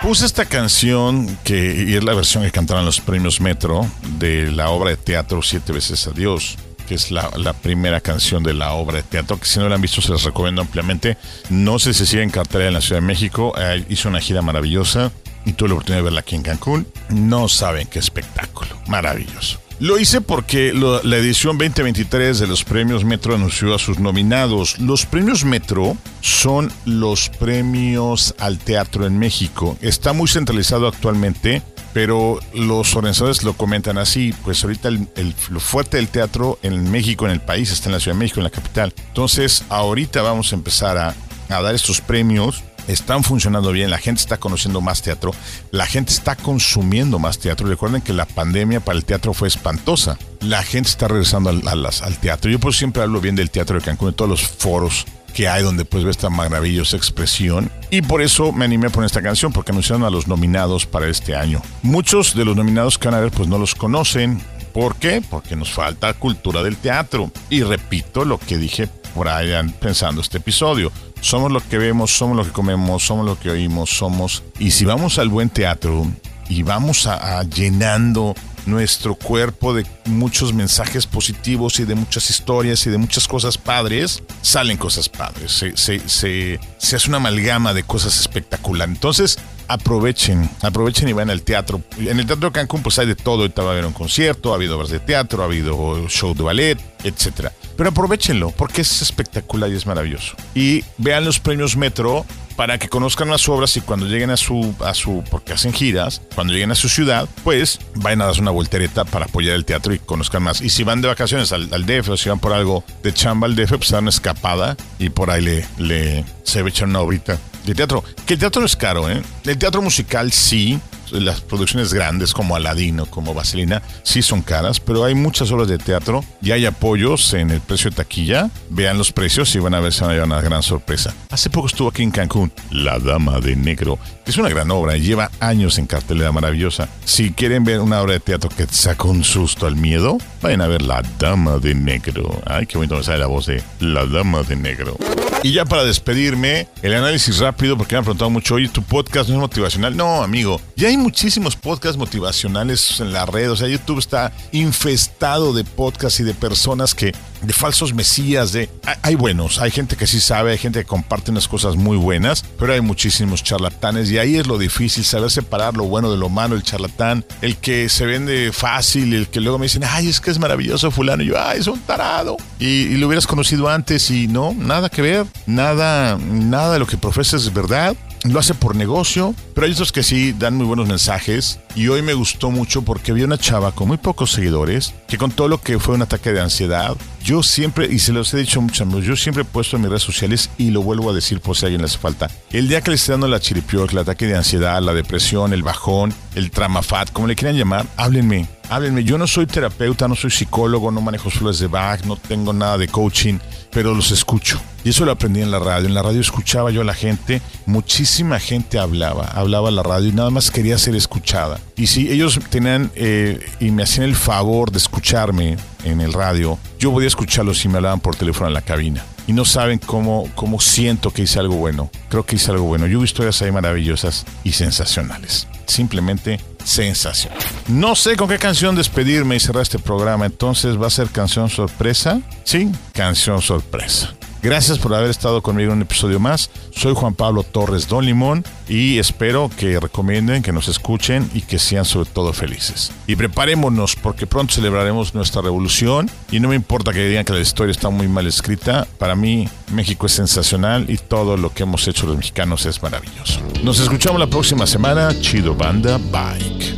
Puse 0.00 0.24
esta 0.24 0.44
canción 0.44 1.36
que 1.42 1.84
y 1.88 1.96
es 1.96 2.04
la 2.04 2.14
versión 2.14 2.44
que 2.44 2.52
cantaron 2.52 2.84
los 2.84 3.00
premios 3.00 3.40
Metro 3.40 3.84
de 4.18 4.52
la 4.52 4.70
obra 4.70 4.90
de 4.90 4.96
teatro 4.96 5.42
Siete 5.42 5.72
veces 5.72 6.06
a 6.06 6.12
Dios, 6.12 6.58
que 6.86 6.94
es 6.94 7.10
la, 7.10 7.28
la 7.36 7.54
primera 7.54 8.00
canción 8.00 8.44
de 8.44 8.54
la 8.54 8.72
obra 8.74 8.98
de 8.98 9.02
teatro, 9.02 9.40
que 9.40 9.46
si 9.46 9.58
no 9.58 9.68
la 9.68 9.74
han 9.74 9.80
visto 9.80 10.00
se 10.00 10.12
les 10.12 10.22
recomiendo 10.22 10.62
ampliamente. 10.62 11.16
No 11.50 11.80
sé 11.80 11.92
si 11.92 12.06
sigue 12.06 12.22
en 12.22 12.30
cartelera 12.30 12.68
en 12.68 12.74
la 12.74 12.80
Ciudad 12.80 13.00
de 13.00 13.06
México, 13.08 13.54
eh, 13.58 13.84
hizo 13.88 14.08
una 14.08 14.20
gira 14.20 14.42
maravillosa 14.42 15.10
y 15.44 15.54
tuve 15.54 15.70
la 15.70 15.74
oportunidad 15.74 15.98
de 15.98 16.04
verla 16.04 16.20
aquí 16.20 16.36
en 16.36 16.42
Cancún. 16.42 16.86
No 17.08 17.48
saben 17.48 17.88
qué 17.88 17.98
espectáculo, 17.98 18.78
maravilloso. 18.86 19.58
Lo 19.80 19.96
hice 19.98 20.20
porque 20.20 20.72
lo- 20.72 21.00
la 21.04 21.16
edición 21.18 21.56
2023 21.56 22.40
de 22.40 22.48
los 22.48 22.64
premios 22.64 23.04
Metro 23.04 23.34
anunció 23.36 23.72
a 23.74 23.78
sus 23.78 24.00
nominados. 24.00 24.78
Los 24.80 25.06
premios 25.06 25.44
Metro 25.44 25.96
son 26.20 26.72
los 26.84 27.28
premios 27.28 28.34
al 28.40 28.58
teatro 28.58 29.06
en 29.06 29.18
México. 29.20 29.78
Está 29.80 30.12
muy 30.12 30.26
centralizado 30.26 30.88
actualmente, 30.88 31.62
pero 31.94 32.40
los 32.54 32.96
organizadores 32.96 33.44
lo 33.44 33.52
comentan 33.52 33.98
así. 33.98 34.34
Pues 34.42 34.64
ahorita 34.64 34.88
el, 34.88 35.06
lo 35.50 35.60
fuerte 35.60 35.96
del 35.98 36.08
teatro 36.08 36.58
en 36.64 36.90
México, 36.90 37.26
en 37.26 37.30
el 37.32 37.40
país, 37.40 37.70
está 37.70 37.88
en 37.88 37.92
la 37.92 38.00
Ciudad 38.00 38.16
de 38.16 38.20
México, 38.20 38.40
en 38.40 38.44
la 38.44 38.50
capital. 38.50 38.92
Entonces, 39.06 39.62
ahorita 39.68 40.22
vamos 40.22 40.50
a 40.52 40.56
empezar 40.56 40.98
a 40.98 41.14
dar 41.48 41.74
estos 41.76 42.00
premios 42.00 42.64
están 42.88 43.22
funcionando 43.22 43.70
bien, 43.70 43.90
la 43.90 43.98
gente 43.98 44.20
está 44.20 44.38
conociendo 44.38 44.80
más 44.80 45.02
teatro, 45.02 45.32
la 45.70 45.86
gente 45.86 46.12
está 46.12 46.34
consumiendo 46.34 47.18
más 47.18 47.38
teatro. 47.38 47.68
Recuerden 47.68 48.02
que 48.02 48.12
la 48.12 48.24
pandemia 48.24 48.80
para 48.80 48.98
el 48.98 49.04
teatro 49.04 49.34
fue 49.34 49.46
espantosa. 49.46 50.18
La 50.40 50.62
gente 50.62 50.88
está 50.88 51.06
regresando 51.08 51.50
al, 51.50 51.62
al 51.66 52.18
teatro. 52.18 52.50
Yo 52.50 52.58
por 52.58 52.74
siempre 52.74 53.02
hablo 53.02 53.20
bien 53.20 53.36
del 53.36 53.50
teatro 53.50 53.78
de 53.78 53.84
Cancún, 53.84 54.10
de 54.10 54.16
todos 54.16 54.30
los 54.30 54.42
foros 54.42 55.06
que 55.34 55.46
hay 55.48 55.62
donde 55.62 55.84
pues 55.84 56.04
ve 56.04 56.10
esta 56.10 56.30
maravillosa 56.30 56.96
expresión. 56.96 57.70
Y 57.90 58.02
por 58.02 58.22
eso 58.22 58.52
me 58.52 58.64
animé 58.64 58.86
a 58.86 58.90
poner 58.90 59.06
esta 59.06 59.22
canción, 59.22 59.52
porque 59.52 59.72
anunciaron 59.72 60.04
a 60.04 60.10
los 60.10 60.26
nominados 60.26 60.86
para 60.86 61.08
este 61.08 61.36
año. 61.36 61.62
Muchos 61.82 62.34
de 62.34 62.44
los 62.44 62.56
nominados 62.56 62.98
que 62.98 63.08
van 63.08 63.14
a 63.14 63.20
ver 63.20 63.30
pues 63.30 63.48
no 63.48 63.58
los 63.58 63.74
conocen. 63.74 64.40
¿Por 64.72 64.96
qué? 64.96 65.22
Porque 65.28 65.56
nos 65.56 65.72
falta 65.72 66.12
cultura 66.14 66.62
del 66.62 66.76
teatro. 66.76 67.30
Y 67.50 67.62
repito 67.62 68.24
lo 68.24 68.38
que 68.38 68.58
dije 68.58 68.88
ahí 69.26 69.50
pensando 69.80 70.20
este 70.20 70.38
episodio. 70.38 70.92
Somos 71.20 71.50
lo 71.50 71.60
que 71.60 71.78
vemos, 71.78 72.16
somos 72.16 72.36
lo 72.36 72.44
que 72.44 72.52
comemos, 72.52 73.02
somos 73.02 73.26
lo 73.26 73.38
que 73.38 73.50
oímos, 73.50 73.90
somos... 73.90 74.42
Y 74.58 74.70
si 74.70 74.84
vamos 74.84 75.18
al 75.18 75.28
buen 75.28 75.50
teatro 75.50 76.06
y 76.48 76.62
vamos 76.62 77.06
a, 77.06 77.38
a 77.38 77.42
llenando 77.42 78.34
nuestro 78.66 79.14
cuerpo 79.14 79.74
de 79.74 79.86
muchos 80.04 80.52
mensajes 80.52 81.06
positivos 81.06 81.80
y 81.80 81.84
de 81.84 81.94
muchas 81.94 82.30
historias 82.30 82.86
y 82.86 82.90
de 82.90 82.98
muchas 82.98 83.26
cosas 83.26 83.58
padres, 83.58 84.22
salen 84.42 84.76
cosas 84.76 85.08
padres. 85.08 85.52
Se, 85.52 85.76
se, 85.76 86.06
se, 86.08 86.60
se 86.76 86.96
hace 86.96 87.08
una 87.08 87.16
amalgama 87.16 87.74
de 87.74 87.82
cosas 87.82 88.20
espectaculares. 88.20 88.94
Entonces, 88.94 89.38
aprovechen, 89.68 90.48
aprovechen 90.62 91.08
y 91.08 91.12
vayan 91.12 91.30
al 91.30 91.42
teatro. 91.42 91.82
En 91.98 92.20
el 92.20 92.26
Teatro 92.26 92.50
de 92.50 92.52
Cancún 92.52 92.82
pues 92.82 92.98
hay 92.98 93.06
de 93.06 93.16
todo. 93.16 93.42
Ahorita 93.42 93.62
va 93.62 93.70
a 93.70 93.72
haber 93.72 93.86
un 93.86 93.92
concierto, 93.92 94.52
ha 94.52 94.56
habido 94.56 94.76
obras 94.76 94.90
de 94.90 95.00
teatro, 95.00 95.42
ha 95.42 95.46
habido 95.46 96.08
show 96.08 96.34
de 96.34 96.42
ballet, 96.42 96.78
etcétera. 97.04 97.52
Pero 97.78 97.90
aprovechenlo 97.90 98.50
porque 98.50 98.80
es 98.80 99.02
espectacular 99.02 99.70
y 99.70 99.76
es 99.76 99.86
maravilloso. 99.86 100.34
Y 100.52 100.84
vean 100.96 101.24
los 101.24 101.38
premios 101.38 101.76
Metro 101.76 102.26
para 102.56 102.76
que 102.76 102.88
conozcan 102.88 103.30
las 103.30 103.48
obras 103.48 103.76
y 103.76 103.80
cuando 103.80 104.06
lleguen 104.06 104.30
a 104.30 104.36
su, 104.36 104.74
a 104.84 104.94
su, 104.94 105.22
porque 105.30 105.52
hacen 105.52 105.72
giras, 105.72 106.20
cuando 106.34 106.52
lleguen 106.52 106.72
a 106.72 106.74
su 106.74 106.88
ciudad, 106.88 107.28
pues 107.44 107.78
vayan 107.94 108.22
a 108.22 108.24
darse 108.26 108.40
una 108.40 108.50
voltereta 108.50 109.04
para 109.04 109.26
apoyar 109.26 109.54
el 109.54 109.64
teatro 109.64 109.94
y 109.94 110.00
conozcan 110.00 110.42
más. 110.42 110.60
Y 110.60 110.70
si 110.70 110.82
van 110.82 111.00
de 111.00 111.06
vacaciones 111.06 111.52
al, 111.52 111.72
al 111.72 111.86
DF 111.86 112.08
o 112.08 112.16
si 112.16 112.28
van 112.28 112.40
por 112.40 112.52
algo 112.52 112.82
de 113.04 113.14
chamba 113.14 113.46
al 113.46 113.54
DF, 113.54 113.76
pues 113.76 113.90
dan 113.90 114.02
una 114.02 114.10
escapada 114.10 114.76
y 114.98 115.10
por 115.10 115.30
ahí 115.30 115.40
le, 115.40 115.64
le 115.78 116.24
se 116.42 116.66
echan 116.66 116.90
una 116.90 116.98
obrita 116.98 117.38
de 117.64 117.76
teatro. 117.76 118.02
Que 118.26 118.34
el 118.34 118.40
teatro 118.40 118.60
no 118.60 118.66
es 118.66 118.74
caro, 118.74 119.08
¿eh? 119.08 119.22
El 119.44 119.56
teatro 119.56 119.80
musical 119.80 120.32
sí, 120.32 120.80
las 121.12 121.40
producciones 121.40 121.92
grandes 121.92 122.32
como 122.32 122.56
Aladino, 122.56 123.06
como 123.06 123.34
Vaselina, 123.34 123.82
sí 124.02 124.22
son 124.22 124.42
caras, 124.42 124.80
pero 124.80 125.04
hay 125.04 125.14
muchas 125.14 125.50
obras 125.50 125.68
de 125.68 125.78
teatro 125.78 126.24
y 126.42 126.52
hay 126.52 126.66
apoyos 126.66 127.34
en 127.34 127.50
el 127.50 127.60
precio 127.60 127.90
de 127.90 127.96
taquilla. 127.96 128.50
Vean 128.70 128.98
los 128.98 129.12
precios 129.12 129.54
y 129.54 129.58
van 129.58 129.74
a 129.74 129.80
ver 129.80 129.92
si 129.92 130.00
van 130.00 130.10
a 130.10 130.12
llevar 130.14 130.28
una 130.28 130.40
gran 130.40 130.62
sorpresa. 130.62 131.14
Hace 131.30 131.50
poco 131.50 131.66
estuvo 131.68 131.88
aquí 131.88 132.02
en 132.02 132.10
Cancún 132.10 132.52
La 132.70 132.98
Dama 132.98 133.40
de 133.40 133.56
Negro. 133.56 133.98
Es 134.26 134.36
una 134.36 134.48
gran 134.48 134.70
obra 134.70 134.96
y 134.96 135.00
lleva 135.00 135.30
años 135.40 135.78
en 135.78 135.86
cartelera 135.86 136.32
maravillosa. 136.32 136.88
Si 137.04 137.30
quieren 137.32 137.64
ver 137.64 137.80
una 137.80 138.00
obra 138.02 138.12
de 138.12 138.20
teatro 138.20 138.50
que 138.50 138.66
te 138.66 138.74
saca 138.74 139.08
un 139.08 139.24
susto 139.24 139.66
al 139.66 139.76
miedo, 139.76 140.18
vayan 140.42 140.60
a 140.60 140.66
ver 140.66 140.82
La 140.82 141.02
Dama 141.18 141.58
de 141.58 141.74
Negro. 141.74 142.42
Ay, 142.44 142.66
qué 142.66 142.76
bonito 142.76 142.96
me 142.96 143.02
sale 143.02 143.18
la 143.18 143.26
voz 143.26 143.46
de 143.46 143.62
La 143.80 144.04
Dama 144.04 144.42
de 144.42 144.56
Negro. 144.56 144.96
Y 145.42 145.52
ya 145.52 145.64
para 145.64 145.84
despedirme, 145.84 146.68
el 146.82 146.94
análisis 146.94 147.38
rápido, 147.38 147.78
porque 147.78 147.94
me 147.94 147.98
han 147.98 148.04
preguntado 148.04 148.28
mucho, 148.28 148.56
oye, 148.56 148.68
¿tu 148.68 148.82
podcast 148.82 149.28
no 149.28 149.36
es 149.36 149.40
motivacional? 149.40 149.96
No, 149.96 150.22
amigo, 150.22 150.60
ya 150.76 150.88
hay 150.88 150.96
muchísimos 150.98 151.56
podcasts 151.56 151.96
motivacionales 151.96 153.00
en 153.00 153.12
la 153.12 153.26
red, 153.26 153.50
o 153.50 153.56
sea, 153.56 153.68
YouTube 153.68 153.98
está 153.98 154.32
infestado 154.52 155.52
de 155.52 155.64
podcasts 155.64 156.20
y 156.20 156.24
de 156.24 156.34
personas 156.34 156.94
que, 156.94 157.14
de 157.42 157.52
falsos 157.52 157.94
mesías, 157.94 158.52
de... 158.52 158.68
Hay, 159.02 159.14
buenos, 159.14 159.58
hay 159.60 159.70
gente 159.70 159.96
que 159.96 160.06
sí 160.06 160.20
sabe, 160.20 160.52
hay 160.52 160.58
gente 160.58 160.80
que 160.80 160.84
comparte 160.86 161.30
unas 161.30 161.48
cosas 161.48 161.76
muy 161.76 161.96
buenas, 161.96 162.44
pero 162.58 162.72
hay 162.72 162.80
muchísimos 162.80 163.42
charlatanes 163.42 164.10
y 164.10 164.18
ahí 164.18 164.36
es 164.36 164.46
lo 164.46 164.58
difícil, 164.58 165.04
saber 165.04 165.30
separar 165.30 165.76
lo 165.76 165.84
bueno 165.84 166.10
de 166.10 166.18
lo 166.18 166.28
malo, 166.28 166.56
el 166.56 166.62
charlatán, 166.62 167.24
el 167.40 167.56
que 167.56 167.88
se 167.88 168.06
vende 168.06 168.50
fácil, 168.52 169.14
el 169.14 169.28
que 169.28 169.40
luego 169.40 169.58
me 169.58 169.66
dicen, 169.66 169.84
ay, 169.84 170.08
es 170.08 170.20
que 170.20 170.30
es 170.30 170.38
maravilloso 170.38 170.90
fulano, 170.90 171.22
y 171.22 171.26
yo, 171.26 171.40
ay, 171.40 171.60
es 171.60 171.66
un 171.66 171.80
tarado. 171.80 172.36
Y, 172.58 172.66
y 172.66 172.96
lo 172.96 173.06
hubieras 173.06 173.26
conocido 173.26 173.68
antes 173.68 174.10
y 174.10 174.26
no, 174.26 174.54
nada 174.54 174.88
que 174.88 175.02
ver, 175.02 175.26
nada, 175.46 176.18
nada 176.18 176.72
de 176.72 176.78
lo 176.78 176.86
que 176.86 176.96
profesas 176.96 177.42
es 177.42 177.52
verdad 177.52 177.96
lo 178.24 178.38
hace 178.38 178.54
por 178.54 178.76
negocio, 178.76 179.34
pero 179.54 179.66
hay 179.66 179.72
otros 179.72 179.92
que 179.92 180.02
sí 180.02 180.32
dan 180.32 180.56
muy 180.56 180.66
buenos 180.66 180.88
mensajes. 180.88 181.60
Y 181.74 181.88
hoy 181.88 182.02
me 182.02 182.14
gustó 182.14 182.50
mucho 182.50 182.82
porque 182.82 183.12
vi 183.12 183.22
una 183.22 183.38
chava 183.38 183.72
con 183.72 183.88
muy 183.88 183.96
pocos 183.96 184.32
seguidores 184.32 184.94
que 185.06 185.18
con 185.18 185.30
todo 185.30 185.48
lo 185.48 185.60
que 185.60 185.78
fue 185.78 185.94
un 185.94 186.02
ataque 186.02 186.32
de 186.32 186.40
ansiedad, 186.40 186.96
yo 187.24 187.42
siempre, 187.42 187.86
y 187.90 187.98
se 187.98 188.12
los 188.12 188.32
he 188.34 188.38
dicho 188.38 188.60
muchos 188.60 188.82
amigos, 188.82 189.04
yo 189.04 189.16
siempre 189.16 189.42
he 189.42 189.44
puesto 189.44 189.76
en 189.76 189.82
mis 189.82 189.90
redes 189.90 190.02
sociales 190.02 190.50
y 190.58 190.70
lo 190.70 190.82
vuelvo 190.82 191.10
a 191.10 191.12
decir 191.12 191.40
por 191.40 191.56
si 191.56 191.64
a 191.64 191.66
alguien 191.66 191.82
les 191.82 191.96
falta. 191.96 192.30
El 192.50 192.68
día 192.68 192.80
que 192.80 192.90
le 192.90 192.96
esté 192.96 193.12
dando 193.12 193.28
la 193.28 193.40
chiripior, 193.40 193.90
el 193.90 193.98
ataque 193.98 194.26
de 194.26 194.36
ansiedad, 194.36 194.80
la 194.80 194.94
depresión, 194.94 195.52
el 195.52 195.62
bajón, 195.62 196.14
el 196.34 196.50
tramafat, 196.50 197.12
como 197.12 197.26
le 197.26 197.36
quieran 197.36 197.56
llamar, 197.56 197.86
háblenme. 197.96 198.48
Háblenme, 198.70 199.02
yo 199.02 199.16
no 199.16 199.26
soy 199.26 199.46
terapeuta, 199.46 200.08
no 200.08 200.14
soy 200.14 200.30
psicólogo, 200.30 200.90
no 200.90 201.00
manejo 201.00 201.30
flores 201.30 201.58
de 201.58 201.68
Bach, 201.68 202.04
no 202.04 202.16
tengo 202.16 202.52
nada 202.52 202.76
de 202.76 202.86
coaching, 202.86 203.38
pero 203.70 203.94
los 203.94 204.10
escucho. 204.10 204.60
Y 204.84 204.90
eso 204.90 205.06
lo 205.06 205.12
aprendí 205.12 205.40
en 205.40 205.50
la 205.50 205.58
radio. 205.58 205.88
En 205.88 205.94
la 205.94 206.02
radio 206.02 206.20
escuchaba 206.20 206.70
yo 206.70 206.82
a 206.82 206.84
la 206.84 206.92
gente, 206.92 207.40
muchísima 207.64 208.38
gente 208.38 208.78
hablaba, 208.78 209.24
hablaba 209.28 209.68
a 209.68 209.72
la 209.72 209.82
radio 209.82 210.10
y 210.10 210.12
nada 210.12 210.28
más 210.28 210.50
quería 210.50 210.76
ser 210.76 210.94
escuchada. 210.96 211.58
Y 211.76 211.86
si 211.86 212.10
ellos 212.10 212.38
tenían 212.50 212.90
eh, 212.94 213.40
y 213.58 213.70
me 213.70 213.84
hacían 213.84 214.04
el 214.04 214.16
favor 214.16 214.70
de 214.70 214.78
escucharme 214.78 215.56
en 215.84 216.00
el 216.00 216.12
radio, 216.12 216.58
yo 216.78 216.92
podía 216.92 217.08
escucharlos 217.08 217.58
si 217.58 217.68
me 217.68 217.76
hablaban 217.76 218.00
por 218.00 218.16
teléfono 218.16 218.48
en 218.48 218.54
la 218.54 218.62
cabina. 218.62 219.04
Y 219.26 219.32
no 219.32 219.44
saben 219.44 219.78
cómo, 219.78 220.30
cómo 220.34 220.58
siento 220.60 221.10
que 221.10 221.22
hice 221.22 221.38
algo 221.38 221.56
bueno. 221.56 221.90
Creo 222.08 222.24
que 222.24 222.36
hice 222.36 222.50
algo 222.50 222.64
bueno. 222.64 222.86
Yo 222.86 222.98
vi 222.98 223.04
historias 223.04 223.42
ahí 223.42 223.52
maravillosas 223.52 224.24
y 224.42 224.52
sensacionales. 224.52 225.46
Simplemente 225.66 226.40
sensacional. 226.64 227.38
No 227.68 227.94
sé 227.94 228.16
con 228.16 228.28
qué 228.28 228.38
canción 228.38 228.74
despedirme 228.74 229.36
y 229.36 229.40
cerrar 229.40 229.62
este 229.62 229.78
programa. 229.78 230.24
Entonces, 230.24 230.80
¿va 230.80 230.86
a 230.86 230.90
ser 230.90 231.08
canción 231.08 231.50
sorpresa? 231.50 232.20
Sí, 232.44 232.72
canción 232.94 233.42
sorpresa. 233.42 234.14
Gracias 234.42 234.78
por 234.78 234.94
haber 234.94 235.10
estado 235.10 235.42
conmigo 235.42 235.72
en 235.72 235.78
un 235.78 235.82
episodio 235.82 236.20
más. 236.20 236.50
Soy 236.74 236.94
Juan 236.94 237.14
Pablo 237.14 237.42
Torres 237.42 237.88
Don 237.88 238.04
Limón 238.04 238.44
y 238.68 238.98
espero 238.98 239.50
que 239.56 239.80
recomienden, 239.80 240.42
que 240.42 240.52
nos 240.52 240.68
escuchen 240.68 241.28
y 241.34 241.40
que 241.40 241.58
sean 241.58 241.84
sobre 241.84 242.08
todo 242.10 242.32
felices. 242.32 242.92
Y 243.06 243.16
preparémonos 243.16 243.96
porque 243.96 244.26
pronto 244.26 244.54
celebraremos 244.54 245.14
nuestra 245.14 245.42
revolución 245.42 246.08
y 246.30 246.38
no 246.38 246.48
me 246.48 246.56
importa 246.56 246.92
que 246.92 247.06
digan 247.06 247.24
que 247.24 247.32
la 247.32 247.40
historia 247.40 247.72
está 247.72 247.90
muy 247.90 248.06
mal 248.06 248.26
escrita. 248.26 248.86
Para 248.98 249.16
mí 249.16 249.48
México 249.72 250.06
es 250.06 250.12
sensacional 250.12 250.88
y 250.88 250.98
todo 250.98 251.36
lo 251.36 251.52
que 251.52 251.64
hemos 251.64 251.88
hecho 251.88 252.06
los 252.06 252.16
mexicanos 252.16 252.64
es 252.66 252.80
maravilloso. 252.82 253.40
Nos 253.64 253.80
escuchamos 253.80 254.20
la 254.20 254.28
próxima 254.28 254.66
semana. 254.66 255.10
Chido 255.20 255.54
Banda 255.54 255.98
Bike. 256.12 256.77